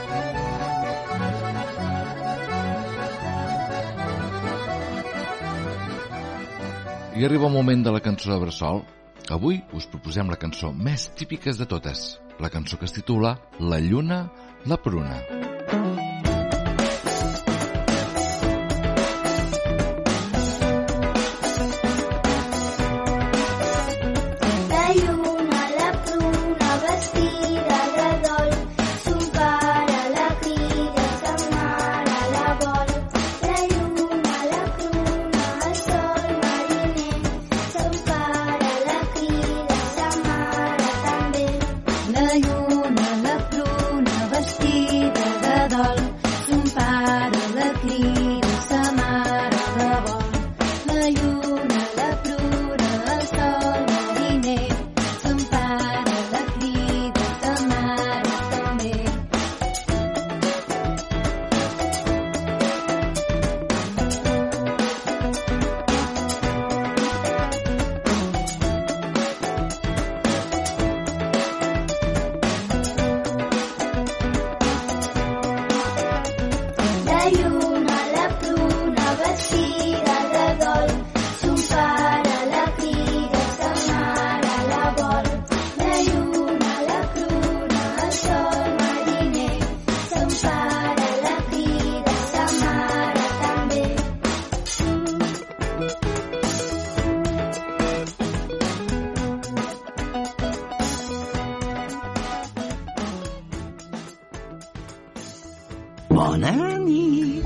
I 7.21 7.25
arriba 7.27 7.45
el 7.45 7.53
moment 7.53 7.83
de 7.85 7.91
la 7.93 7.99
cançó 8.01 8.31
de 8.31 8.37
Bressol. 8.41 8.79
Avui 9.35 9.59
us 9.77 9.85
proposem 9.91 10.31
la 10.33 10.39
cançó 10.41 10.71
més 10.73 11.03
típiques 11.19 11.61
de 11.61 11.69
totes, 11.69 12.17
la 12.41 12.49
cançó 12.49 12.81
que 12.81 12.89
es 12.89 12.97
titula 12.97 13.37
La 13.59 13.77
lluna, 13.77 14.23
la 14.65 14.81
pruna. 14.81 15.19
La 15.29 16.10
Bona 106.11 106.51
nit. 106.83 107.45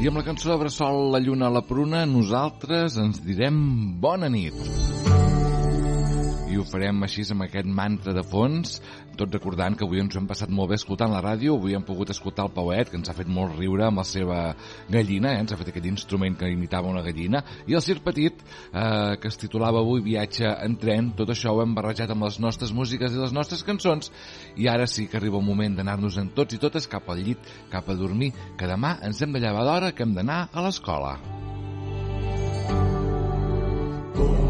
I 0.00 0.08
amb 0.08 0.16
la 0.16 0.24
cançó 0.24 0.48
de 0.48 0.56
Bressol, 0.62 1.10
La 1.12 1.20
lluna 1.20 1.50
a 1.50 1.52
la 1.52 1.60
pruna, 1.60 2.06
nosaltres 2.08 2.96
ens 3.00 3.20
direm 3.26 3.60
bona 4.00 4.32
nit. 4.32 4.56
I 4.56 4.99
ho 6.60 6.66
farem 6.68 7.02
així 7.06 7.24
amb 7.32 7.44
aquest 7.46 7.68
mantra 7.68 8.12
de 8.16 8.22
fons, 8.26 8.78
tot 9.18 9.32
recordant 9.34 9.76
que 9.76 9.84
avui 9.84 10.00
ens 10.00 10.16
hem 10.16 10.26
passat 10.28 10.52
molt 10.52 10.70
bé 10.72 10.78
escoltant 10.78 11.12
la 11.12 11.22
ràdio, 11.24 11.56
avui 11.58 11.74
hem 11.76 11.84
pogut 11.86 12.12
escoltar 12.12 12.46
el 12.46 12.52
Pauet, 12.54 12.90
que 12.90 12.98
ens 13.00 13.10
ha 13.10 13.16
fet 13.16 13.28
molt 13.28 13.56
riure 13.58 13.86
amb 13.86 14.00
la 14.00 14.06
seva 14.08 14.38
gallina, 14.88 15.34
eh? 15.34 15.42
ens 15.44 15.52
ha 15.52 15.58
fet 15.60 15.72
aquest 15.72 15.88
instrument 15.90 16.38
que 16.40 16.50
imitava 16.52 16.90
una 16.92 17.04
gallina, 17.06 17.42
i 17.68 17.76
el 17.76 17.84
Circ 17.84 18.04
Petit, 18.06 18.44
eh, 18.70 19.16
que 19.20 19.32
es 19.32 19.40
titulava 19.40 19.82
avui 19.84 20.04
Viatge 20.06 20.54
en 20.54 20.76
tren, 20.80 21.12
tot 21.18 21.34
això 21.34 21.54
ho 21.54 21.64
hem 21.64 21.74
barrejat 21.76 22.14
amb 22.14 22.28
les 22.28 22.40
nostres 22.42 22.72
músiques 22.76 23.12
i 23.12 23.20
les 23.20 23.34
nostres 23.36 23.64
cançons, 23.66 24.12
i 24.56 24.70
ara 24.72 24.88
sí 24.88 25.08
que 25.10 25.20
arriba 25.20 25.40
el 25.40 25.48
moment 25.48 25.76
d'anar-nos 25.76 26.20
en 26.22 26.32
tots 26.36 26.56
i 26.56 26.62
totes 26.62 26.88
cap 26.90 27.10
al 27.10 27.20
llit, 27.24 27.52
cap 27.72 27.88
a 27.88 27.98
dormir, 27.98 28.32
que 28.56 28.70
demà 28.70 28.96
ens 29.06 29.20
hem 29.20 29.36
de 29.36 29.44
llevar 29.44 29.66
d'hora 29.68 29.92
que 29.92 30.06
hem 30.06 30.16
d'anar 30.16 30.46
a 30.52 30.64
l'escola. 30.64 31.18
d'aire 34.20 34.49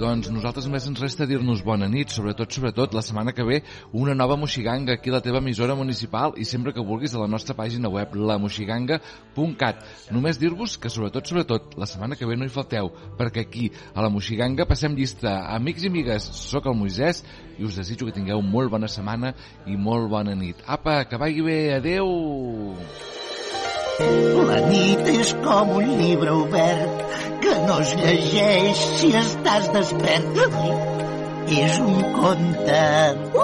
Doncs 0.00 0.30
nosaltres 0.32 0.64
només 0.66 0.86
ens 0.88 0.98
resta 0.98 1.26
dir-nos 1.28 1.60
bona 1.62 1.86
nit, 1.90 2.10
sobretot, 2.10 2.50
sobretot, 2.50 2.94
la 2.96 3.02
setmana 3.04 3.34
que 3.36 3.44
ve 3.46 3.60
una 3.94 4.14
nova 4.16 4.38
Moxiganga 4.40 4.96
aquí 4.96 5.12
a 5.12 5.14
la 5.14 5.20
teva 5.22 5.38
emissora 5.38 5.76
municipal 5.78 6.34
i 6.40 6.46
sempre 6.48 6.72
que 6.74 6.82
vulguis 6.82 7.14
a 7.14 7.20
la 7.20 7.28
nostra 7.30 7.54
pàgina 7.54 7.90
web 7.92 8.16
lamoxiganga.cat. 8.16 9.84
Només 10.16 10.40
dir-vos 10.40 10.78
que 10.80 10.90
sobretot, 10.90 11.30
sobretot, 11.30 11.76
la 11.78 11.86
setmana 11.86 12.18
que 12.18 12.26
ve 12.26 12.38
no 12.40 12.48
hi 12.48 12.54
falteu, 12.54 12.90
perquè 13.20 13.46
aquí 13.46 13.70
a 13.94 14.02
la 14.02 14.10
Moxiganga 14.10 14.66
passem 14.66 14.98
llista. 14.98 15.36
Amics 15.54 15.86
i 15.86 15.92
amigues, 15.92 16.26
sóc 16.40 16.66
el 16.66 16.78
Moisès 16.80 17.22
i 17.58 17.68
us 17.68 17.78
desitjo 17.78 18.08
que 18.08 18.16
tingueu 18.16 18.42
molt 18.42 18.72
bona 18.72 18.90
setmana 18.90 19.34
i 19.68 19.76
molt 19.76 20.10
bona 20.10 20.34
nit. 20.34 20.64
Apa, 20.66 21.04
que 21.04 21.20
vagi 21.20 21.44
bé, 21.44 21.60
adeu! 21.76 23.19
La 24.00 24.60
nit 24.66 25.08
és 25.12 25.32
com 25.44 25.74
un 25.76 25.90
llibre 25.98 26.32
obert 26.32 27.02
que 27.44 27.54
no 27.66 27.78
es 27.84 27.92
llegeix 28.00 28.82
si 29.00 29.10
estàs 29.20 29.68
despert. 29.74 30.40
És 31.50 31.78
un 31.82 32.00
conte. 32.16 32.82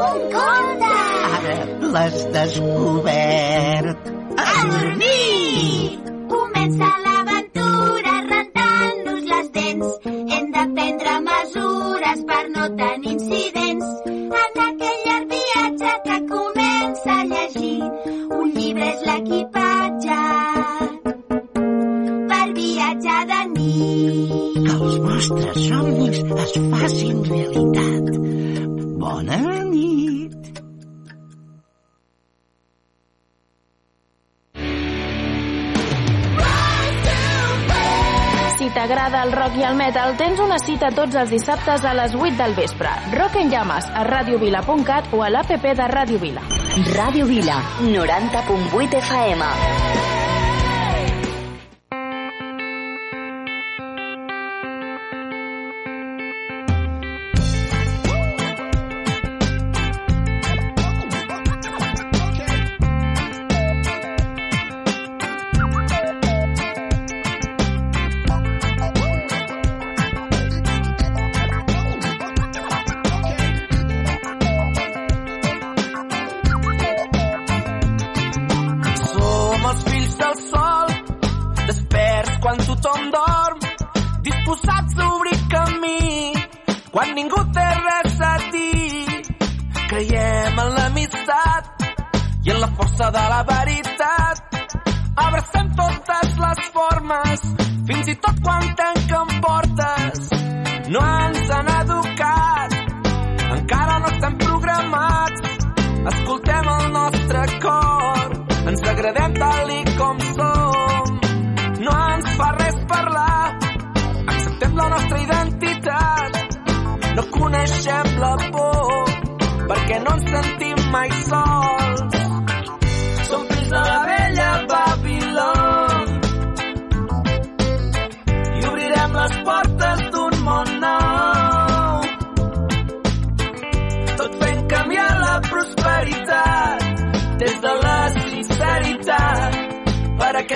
Un 0.00 0.18
conte! 0.34 0.90
Ara 1.36 1.56
l'has 1.92 2.18
descobert. 2.36 4.10
A 4.46 4.56
dormir! 4.72 5.98
Comença 6.34 6.90
l'aventura 7.04 8.18
rentant-nos 8.30 9.30
les 9.32 9.50
dents. 9.58 9.96
Hem 10.06 10.52
de 10.58 10.68
prendre 10.78 11.16
mesures 11.30 12.28
per 12.30 12.44
no 12.56 12.68
tenir 12.82 13.16
incidents. 13.18 14.15
Que 24.06 24.72
els 24.72 24.98
vostres 25.02 25.56
somnis 25.66 26.18
es 26.22 26.52
facin 26.70 27.22
realitat. 27.26 28.10
Bona 29.00 29.38
nit! 29.66 30.60
Si 38.56 38.70
t'agrada 38.74 39.24
el 39.26 39.32
rock 39.34 39.58
i 39.58 39.66
el 39.66 39.74
metal, 39.78 40.14
tens 40.20 40.38
una 40.42 40.58
cita 40.62 40.92
tots 40.94 41.18
els 41.18 41.32
dissabtes 41.34 41.84
a 41.84 41.94
les 41.98 42.14
8 42.14 42.36
del 42.38 42.54
vespre. 42.54 42.92
Rock 43.16 43.40
en 43.42 43.50
llames 43.50 43.90
a 43.90 44.04
radiovila.cat 44.06 45.10
o 45.12 45.24
a 45.26 45.32
l'APP 45.34 45.72
de 45.82 45.88
Radio 45.96 46.22
Vila. 46.22 46.46
Radio 46.94 47.26
Vila, 47.26 47.58
90.8 47.82 49.02
FM. 49.02 50.15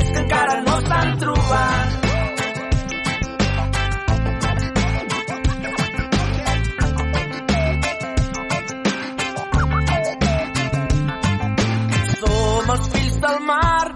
és 0.00 0.10
que 0.10 0.20
encara 0.22 0.56
no 0.66 0.76
s'han 0.86 1.10
trobat. 1.22 1.88
Som 12.20 12.74
els 12.76 12.88
fills 12.94 13.16
del 13.24 13.40
mar, 13.50 13.86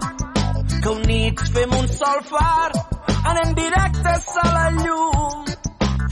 que 0.81 0.89
units 0.95 1.53
fem 1.57 1.77
un 1.79 1.87
sol 1.99 2.25
far, 2.31 2.71
anem 3.33 3.55
directes 3.61 4.33
a 4.43 4.49
la 4.57 4.67
llum, 4.81 5.53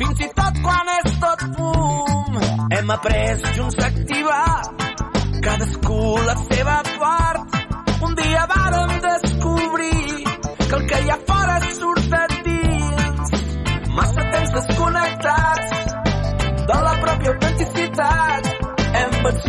fins 0.01 0.25
i 0.27 0.31
tot 0.41 0.63
quan 0.67 0.95
és 0.99 1.19
tot 1.25 1.49
fum. 1.57 2.41
Hem 2.73 2.95
après 2.97 3.51
junts 3.57 3.77
a 3.79 3.91
activar 3.91 4.83
cadascú 5.43 5.99
la 6.25 6.35
seva 6.49 6.77
part. 6.99 7.61
Un 8.07 8.15
dia 8.15 8.47
vàrem 8.55 8.91
decidir 9.05 9.22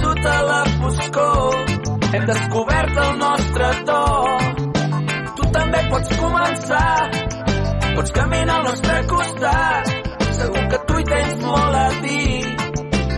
perdut 0.04 0.26
a 0.26 0.42
la 0.42 0.64
foscor. 0.64 1.54
Hem 2.12 2.26
descobert 2.26 2.96
el 2.96 3.18
nostre 3.18 3.70
to. 3.88 4.02
Tu 5.36 5.50
també 5.56 5.80
pots 5.90 6.16
començar, 6.20 7.10
pots 7.96 8.12
caminar 8.18 8.58
al 8.58 8.68
nostre 8.68 9.00
costat. 9.14 9.92
Segur 10.40 10.68
que 10.70 10.82
tu 10.88 11.00
hi 11.00 11.08
tens 11.14 11.42
molt 11.46 11.80
a 11.80 11.88
dir, 12.04 12.54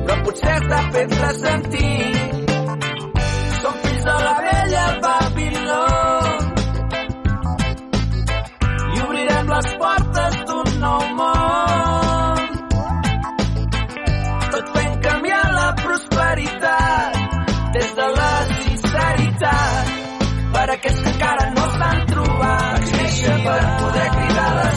però 0.07 0.23
potser 0.25 0.59
t'ha 0.69 0.83
fet 0.97 1.21
ressentir. 1.27 2.36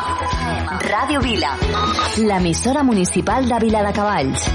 FM. 0.00 0.78
Ràdio 0.88 1.20
Vila. 1.20 1.52
L'emissora 2.28 2.82
municipal 2.82 3.48
de 3.48 3.60
Vila 3.66 3.84
de 3.88 3.92
Cavalls. 3.92 4.48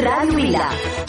Ràdio 0.00 0.40
Vila. 0.40 1.07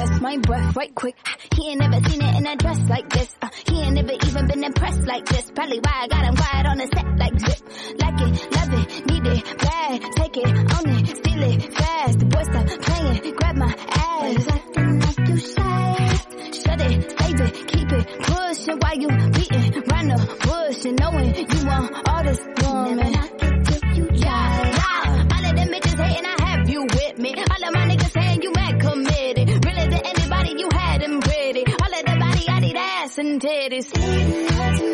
Check 0.00 0.20
my 0.22 0.36
breath 0.38 0.76
right 0.76 0.94
quick. 0.94 1.16
He 1.54 1.70
ain't 1.70 1.80
never 1.80 2.08
seen 2.08 2.22
it 2.22 2.36
in 2.36 2.46
a 2.46 2.56
dress 2.56 2.80
like 2.88 3.08
this. 3.10 3.34
Uh, 3.42 3.48
he 3.66 3.80
ain't 3.82 3.94
never 3.94 4.12
even 4.12 4.46
been 4.46 4.64
impressed 4.64 5.02
like 5.06 5.26
this. 5.26 5.50
Probably 5.54 5.78
why 5.80 5.92
I 6.02 6.08
got 6.08 6.24
him 6.24 6.36
quiet 6.36 6.66
on 6.66 6.78
the 6.78 6.86
set 6.86 7.18
like 7.18 7.38
zip. 7.38 7.60
Like 8.00 8.20
it, 8.26 8.52
love 8.56 8.72
it, 8.80 9.06
need 9.06 9.26
it, 9.26 9.58
bad. 9.58 10.02
Take 10.16 10.36
it, 10.36 10.48
own 10.48 10.88
it, 10.96 11.16
steal 11.16 11.42
it, 11.42 11.74
fast. 11.74 12.18
The 12.18 12.26
boy 12.26 12.42
stop 12.42 12.66
playing, 12.80 13.34
grab 13.36 13.56
my 13.56 13.74
ass. 13.90 14.48
Acting 14.48 15.00
like 15.00 15.28
you 15.28 15.36
shy. 15.38 16.06
Shut 16.60 16.80
it, 16.80 17.18
save 17.18 17.40
it, 17.40 17.68
keep 17.68 17.92
it, 17.92 18.06
pushing 18.22 18.78
while 18.78 18.98
you 18.98 19.08
beating 19.36 19.82
round 19.90 20.10
the 20.10 20.18
bush 20.46 20.84
and 20.86 20.98
knowing 20.98 21.34
you 21.34 21.66
want 21.66 22.08
all 22.08 22.24
this 22.24 22.40
woman. 22.62 23.39
did 33.40 34.89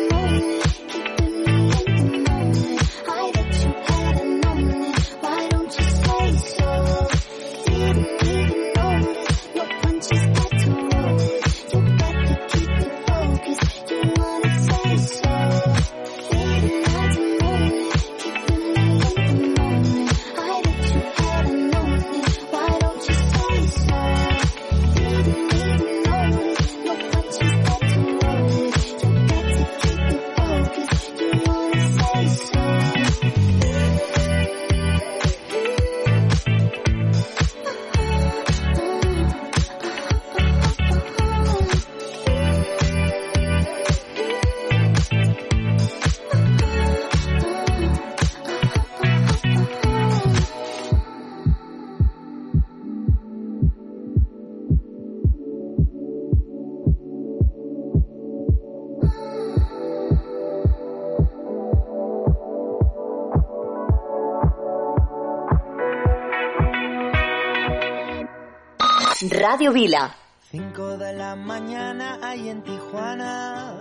Radio 69.67 69.73
Vila. 69.73 70.15
5 70.49 70.97
de 70.97 71.13
la 71.13 71.35
mañana 71.35 72.19
hay 72.23 72.47
en 72.47 72.63
Tijuana. 72.63 73.77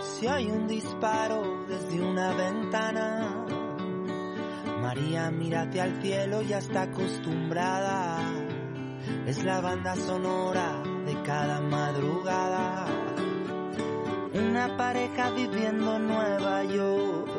Si 0.00 0.28
hay 0.28 0.46
un 0.46 0.68
disparo 0.68 1.64
desde 1.66 2.00
una 2.00 2.32
ventana. 2.32 3.44
María, 4.80 5.32
mírate 5.32 5.80
al 5.80 6.00
cielo, 6.00 6.42
ya 6.42 6.58
está 6.58 6.82
acostumbrada. 6.82 8.18
Es 9.26 9.42
la 9.42 9.60
banda 9.60 9.96
sonora 9.96 10.80
de 11.06 11.20
cada 11.22 11.60
madrugada. 11.60 12.86
Una 14.32 14.76
pareja 14.76 15.30
viviendo 15.30 15.96
en 15.96 16.06
Nueva 16.06 16.62
York. 16.62 17.30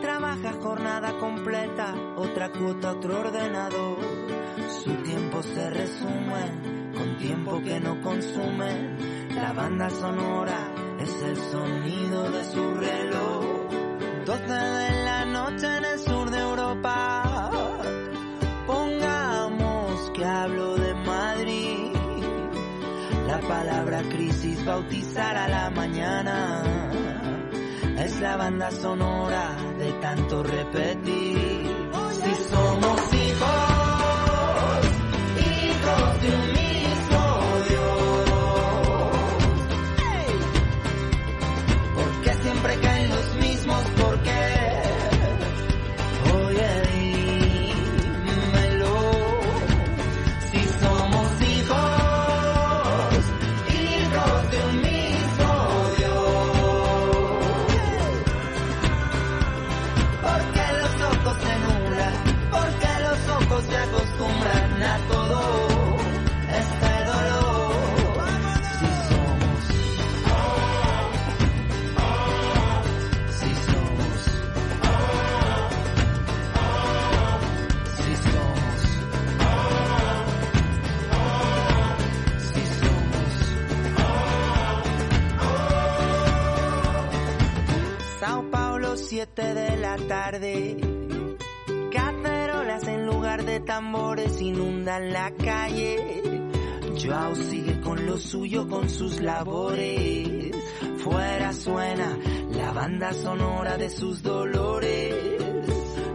Trabaja 0.00 0.52
jornada 0.52 1.18
completa, 1.18 1.94
otra 2.16 2.52
cuota, 2.52 2.92
otro 2.92 3.18
ordenador. 3.18 4.23
Su 4.82 4.90
tiempo 5.02 5.42
se 5.42 5.70
resume 5.70 6.92
con 6.94 7.16
tiempo 7.18 7.62
que 7.62 7.80
no 7.80 8.00
consume. 8.00 8.96
La 9.34 9.52
banda 9.52 9.90
sonora 9.90 10.72
es 11.00 11.22
el 11.22 11.36
sonido 11.36 12.30
de 12.30 12.44
su 12.44 12.74
reloj. 12.74 13.44
12 14.26 14.42
de 14.42 15.04
la 15.04 15.24
noche 15.26 15.66
en 15.66 15.84
el 15.84 15.98
sur 15.98 16.30
de 16.30 16.38
Europa. 16.38 17.50
Pongamos 18.66 20.10
que 20.14 20.24
hablo 20.24 20.76
de 20.76 20.94
Madrid. 20.94 21.92
La 23.26 23.40
palabra 23.40 24.02
crisis 24.02 24.64
bautizar 24.64 25.36
a 25.36 25.48
la 25.48 25.70
mañana. 25.70 26.62
Es 27.98 28.20
la 28.20 28.36
banda 28.36 28.70
sonora 28.70 29.56
de 29.78 29.92
tanto 29.94 30.42
repetir. 30.42 31.74
Si 32.12 32.34
somos 32.50 33.03
la 89.96 90.06
tarde. 90.08 90.76
Cacerolas 91.92 92.88
en 92.88 93.06
lugar 93.06 93.44
de 93.44 93.60
tambores 93.60 94.40
inundan 94.40 95.12
la 95.12 95.30
calle. 95.32 96.22
Joao 97.00 97.34
sigue 97.34 97.80
con 97.80 98.04
lo 98.06 98.18
suyo, 98.18 98.68
con 98.68 98.88
sus 98.88 99.20
labores. 99.20 100.50
Fuera 100.98 101.52
suena 101.52 102.18
la 102.50 102.72
banda 102.72 103.12
sonora 103.12 103.76
de 103.76 103.90
sus 103.90 104.22
dolores. 104.22 105.14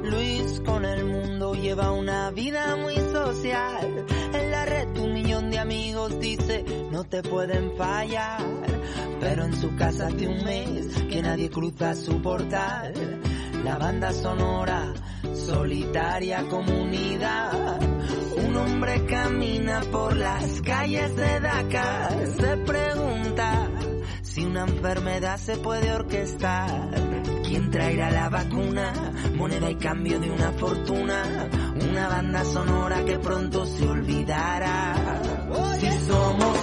Luis 0.03 0.61
con 0.65 0.83
el 0.83 1.05
mundo 1.05 1.53
lleva 1.53 1.91
una 1.91 2.31
vida 2.31 2.75
muy 2.75 2.95
social. 2.95 4.05
En 4.33 4.51
la 4.51 4.65
red 4.65 4.97
un 4.97 5.13
millón 5.13 5.51
de 5.51 5.59
amigos 5.59 6.19
dice 6.19 6.65
no 6.91 7.03
te 7.05 7.23
pueden 7.23 7.77
fallar. 7.77 8.43
Pero 9.21 9.43
en 9.45 9.55
su 9.55 9.75
casa 9.75 10.07
hace 10.07 10.27
un 10.27 10.43
mes 10.43 10.87
que 11.09 11.21
nadie 11.21 11.49
cruza 11.49 11.93
su 11.93 12.21
portal. 12.21 13.19
La 13.63 13.77
banda 13.77 14.11
sonora, 14.13 14.93
solitaria 15.33 16.47
comunidad. 16.47 17.79
Un 18.37 18.55
hombre 18.55 19.05
camina 19.05 19.81
por 19.91 20.15
las 20.15 20.61
calles 20.61 21.15
de 21.15 21.39
Dakar. 21.39 22.27
Se 22.37 22.57
pregunta 22.57 23.69
si 24.21 24.45
una 24.45 24.61
enfermedad 24.61 25.37
se 25.37 25.57
puede 25.57 25.91
orquestar. 25.91 26.89
¿Quién 27.43 27.69
traerá 27.71 28.11
la 28.11 28.29
vacuna? 28.29 28.93
Moneda 29.35 29.69
y 29.69 29.75
cambio 29.75 30.19
de 30.19 30.31
una 30.31 30.51
fortuna. 30.53 31.49
Una 31.81 32.07
banda 32.07 32.45
sonora 32.45 33.03
que 33.05 33.19
pronto 33.19 33.65
se 33.65 33.87
olvidará. 33.87 34.95
Si 35.79 35.91
somos 36.07 36.58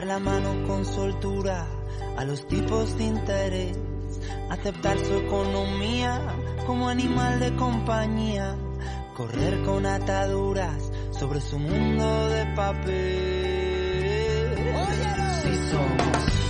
dar 0.00 0.06
la 0.06 0.18
mano 0.18 0.66
con 0.66 0.86
soltura 0.86 1.66
a 2.16 2.24
los 2.24 2.48
tipos 2.48 2.96
de 2.96 3.04
interés, 3.04 3.76
aceptar 4.48 4.98
su 4.98 5.12
economía 5.14 6.22
como 6.66 6.88
animal 6.88 7.38
de 7.38 7.54
compañía, 7.56 8.56
correr 9.14 9.62
con 9.62 9.84
ataduras 9.84 10.90
sobre 11.10 11.42
su 11.42 11.58
mundo 11.58 12.28
de 12.30 12.46
papel. 12.56 13.76
Si 15.42 15.54
somos, 15.70 16.49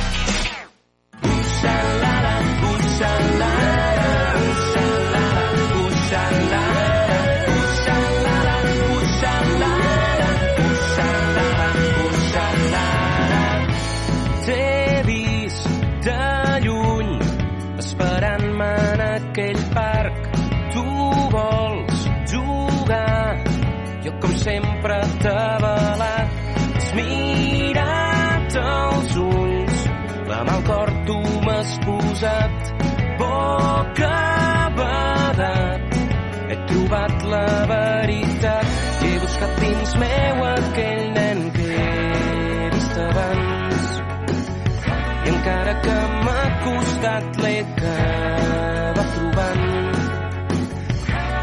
acaba 47.87 49.03
trobant. 49.15 49.63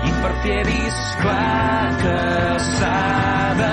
I 0.09 0.11
per 0.11 0.21
perquè 0.23 0.55
he 0.55 0.65
vist 0.69 1.19
clar 1.23 1.97
que 2.03 2.15
s'ha 2.69 3.01
de 3.61 3.73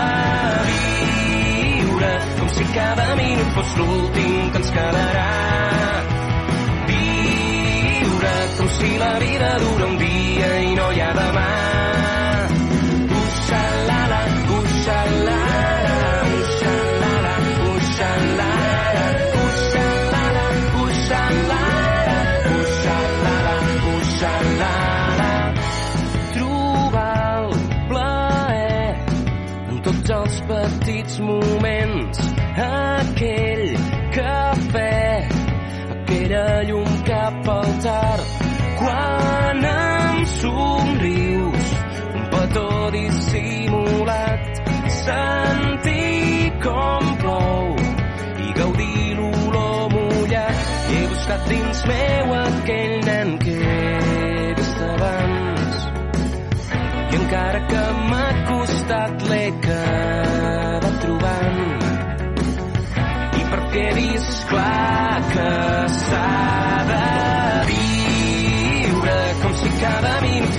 viure 0.71 2.11
com 2.39 2.49
si 2.57 2.67
cada 2.73 3.07
minut 3.21 3.55
fos 3.59 3.77
l'últim 3.81 4.51
que 4.51 4.63
ens 4.63 4.73
quedarà. 4.79 5.29
Viure 6.91 8.35
com 8.57 8.75
si 8.79 8.91
la 9.05 9.15
vida 9.19 9.55
dura 9.65 9.85
un 9.93 9.97
dia. 10.03 10.14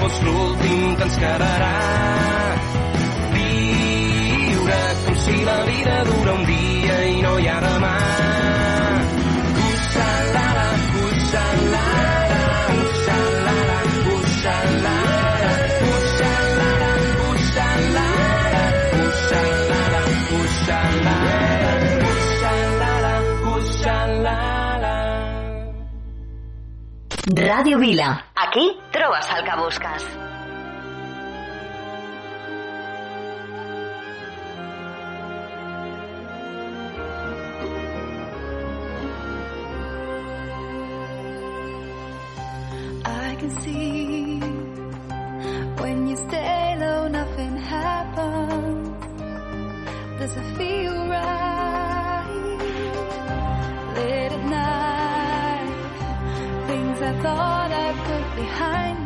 fos 0.06 0.22
l'últim 0.22 0.94
que 0.96 1.04
ens 1.08 1.16
quedarà. 1.22 1.72
Viure 3.34 4.80
com 5.04 5.16
si 5.24 5.38
la 5.48 5.58
vida 5.70 5.96
dura 6.10 6.32
un 6.38 6.44
dia 6.52 6.98
i 7.10 7.22
no 7.22 7.38
hi 7.38 7.48
ha 7.48 7.60
demà. 7.66 7.94
Radio 27.36 27.78
Vila 27.78 28.25
al 29.24 29.44
que 29.44 29.56
buscas. 29.56 30.04
I 43.04 43.36
can 43.40 43.50
see 43.62 44.38
when 45.80 46.08
you 46.08 46.16
stay 46.16 46.76
low, 46.78 47.08
nothing 47.08 47.56
happens. 47.56 48.88
Does 50.18 50.36
it 50.36 50.56
feel 50.58 51.08
right? 51.08 52.58
Late 53.96 54.32
at 54.32 54.44
night, 54.44 55.70
things 56.66 57.00
I 57.00 57.12
thought 57.22 57.70
I 57.72 57.92
put 58.08 58.36
behind 58.42 58.98
me. 59.00 59.05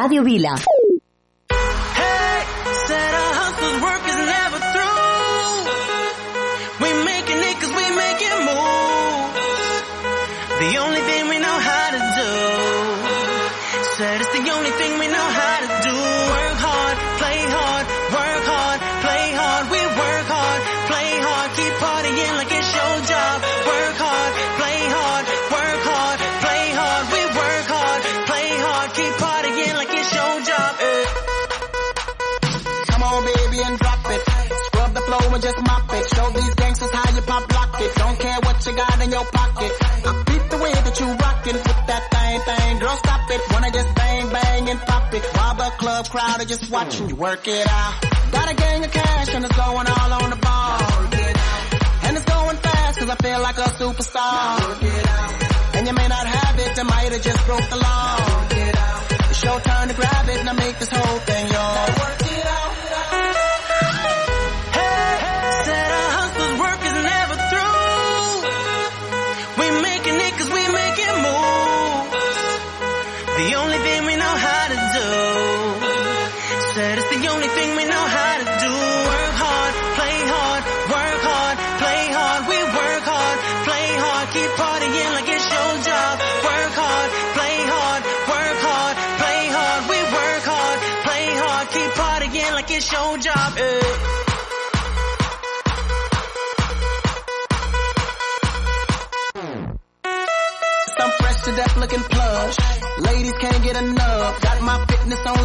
Radio 0.00 0.22
Vila. 0.22 0.69
pocket. 39.54 39.72
I 40.06 40.22
beat 40.26 40.50
the 40.50 40.58
way 40.58 40.72
that 40.72 41.00
you 41.00 41.06
rockin' 41.06 41.56
with 41.56 41.80
that 41.86 42.04
thing, 42.10 42.40
thing. 42.40 42.78
Girl, 42.78 42.96
stop 42.96 43.30
it. 43.30 43.40
Wanna 43.52 43.70
just 43.70 43.94
bang, 43.94 44.30
bang 44.30 44.70
and 44.70 44.80
pop 44.80 45.14
it. 45.14 45.24
While 45.34 45.54
the 45.56 45.70
club 45.78 46.08
crowd 46.08 46.40
are 46.40 46.44
just 46.44 46.70
watching 46.70 47.08
you 47.08 47.16
work 47.16 47.46
it 47.46 47.66
out. 47.68 47.94
Got 48.32 48.50
a 48.52 48.54
gang 48.54 48.84
of 48.84 48.90
cash 48.92 49.34
and 49.34 49.44
it's 49.44 49.56
going 49.56 49.86
all 49.86 50.12
on 50.22 50.30
the 50.30 50.36
ball. 50.36 50.80
And 52.06 52.16
it's 52.16 52.24
going 52.26 52.56
fast 52.56 52.98
cause 52.98 53.10
I 53.10 53.16
feel 53.16 53.40
like 53.40 53.58
a 53.58 53.68
superstar. 53.80 55.76
And 55.76 55.86
you 55.86 55.94
may 55.94 56.08
not 56.08 56.26
have 56.26 56.58
it, 56.58 56.78
I 56.78 56.82
might 56.82 57.12
have 57.12 57.22
just 57.22 57.46
broke 57.46 57.68
the 57.70 57.76
law. 57.76 58.16
It's 59.30 59.42
your 59.44 59.60
turn 59.60 59.88
to 59.88 59.94
grab 59.94 60.28
it 60.28 60.38
and 60.40 60.48
I 60.48 60.52
make 60.52 60.78
this 60.78 60.90
whole 60.90 61.18
thing 61.20 61.46
yours. 61.46 61.98
Work 61.98 62.22
it 62.22 62.46
out. 62.46 62.89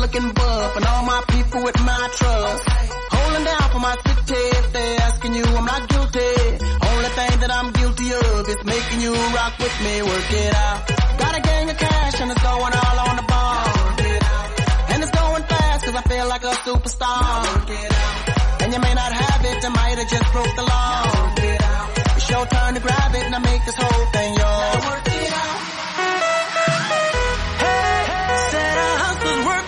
Looking 0.05 0.31
buff, 0.33 0.75
and 0.77 0.85
all 0.85 1.03
my 1.03 1.21
people 1.29 1.63
with 1.63 1.79
my 1.81 2.03
trust. 2.17 2.63
Holding 3.15 3.43
down 3.43 3.69
for 3.73 3.79
my 3.79 3.95
city. 4.05 4.43
If 4.61 4.73
they're 4.73 5.01
asking 5.01 5.33
you, 5.33 5.43
I'm 5.43 5.65
not 5.65 5.89
guilty. 5.89 6.33
Only 6.89 7.09
thing 7.17 7.33
that 7.41 7.51
I'm 7.57 7.69
guilty 7.71 8.07
of 8.13 8.49
is 8.53 8.61
making 8.73 9.01
you 9.01 9.13
rock 9.37 9.53
with 9.57 9.75
me. 9.85 9.93
Work 10.03 10.29
it 10.43 10.53
out. 10.53 10.77
Got 11.17 11.33
a 11.39 11.41
gang 11.41 11.69
of 11.71 11.77
cash 11.77 12.21
and 12.21 12.29
it's 12.31 12.43
going 12.43 12.73
all 12.81 12.97
on 13.07 13.15
the 13.21 13.25
ball. 13.33 13.65
And 14.93 14.97
it's 15.03 15.15
going 15.21 15.43
fast 15.43 15.85
cause 15.85 15.95
I 15.95 16.03
feel 16.11 16.27
like 16.27 16.43
a 16.43 16.53
superstar. 16.65 18.61
And 18.61 18.73
you 18.73 18.79
may 18.79 18.93
not 18.93 19.11
have 19.11 19.41
it, 19.51 19.65
I 19.65 19.69
might 19.69 19.97
have 19.97 20.09
just 20.09 20.31
broke 20.33 20.55
the 20.55 20.65
law. 20.73 21.04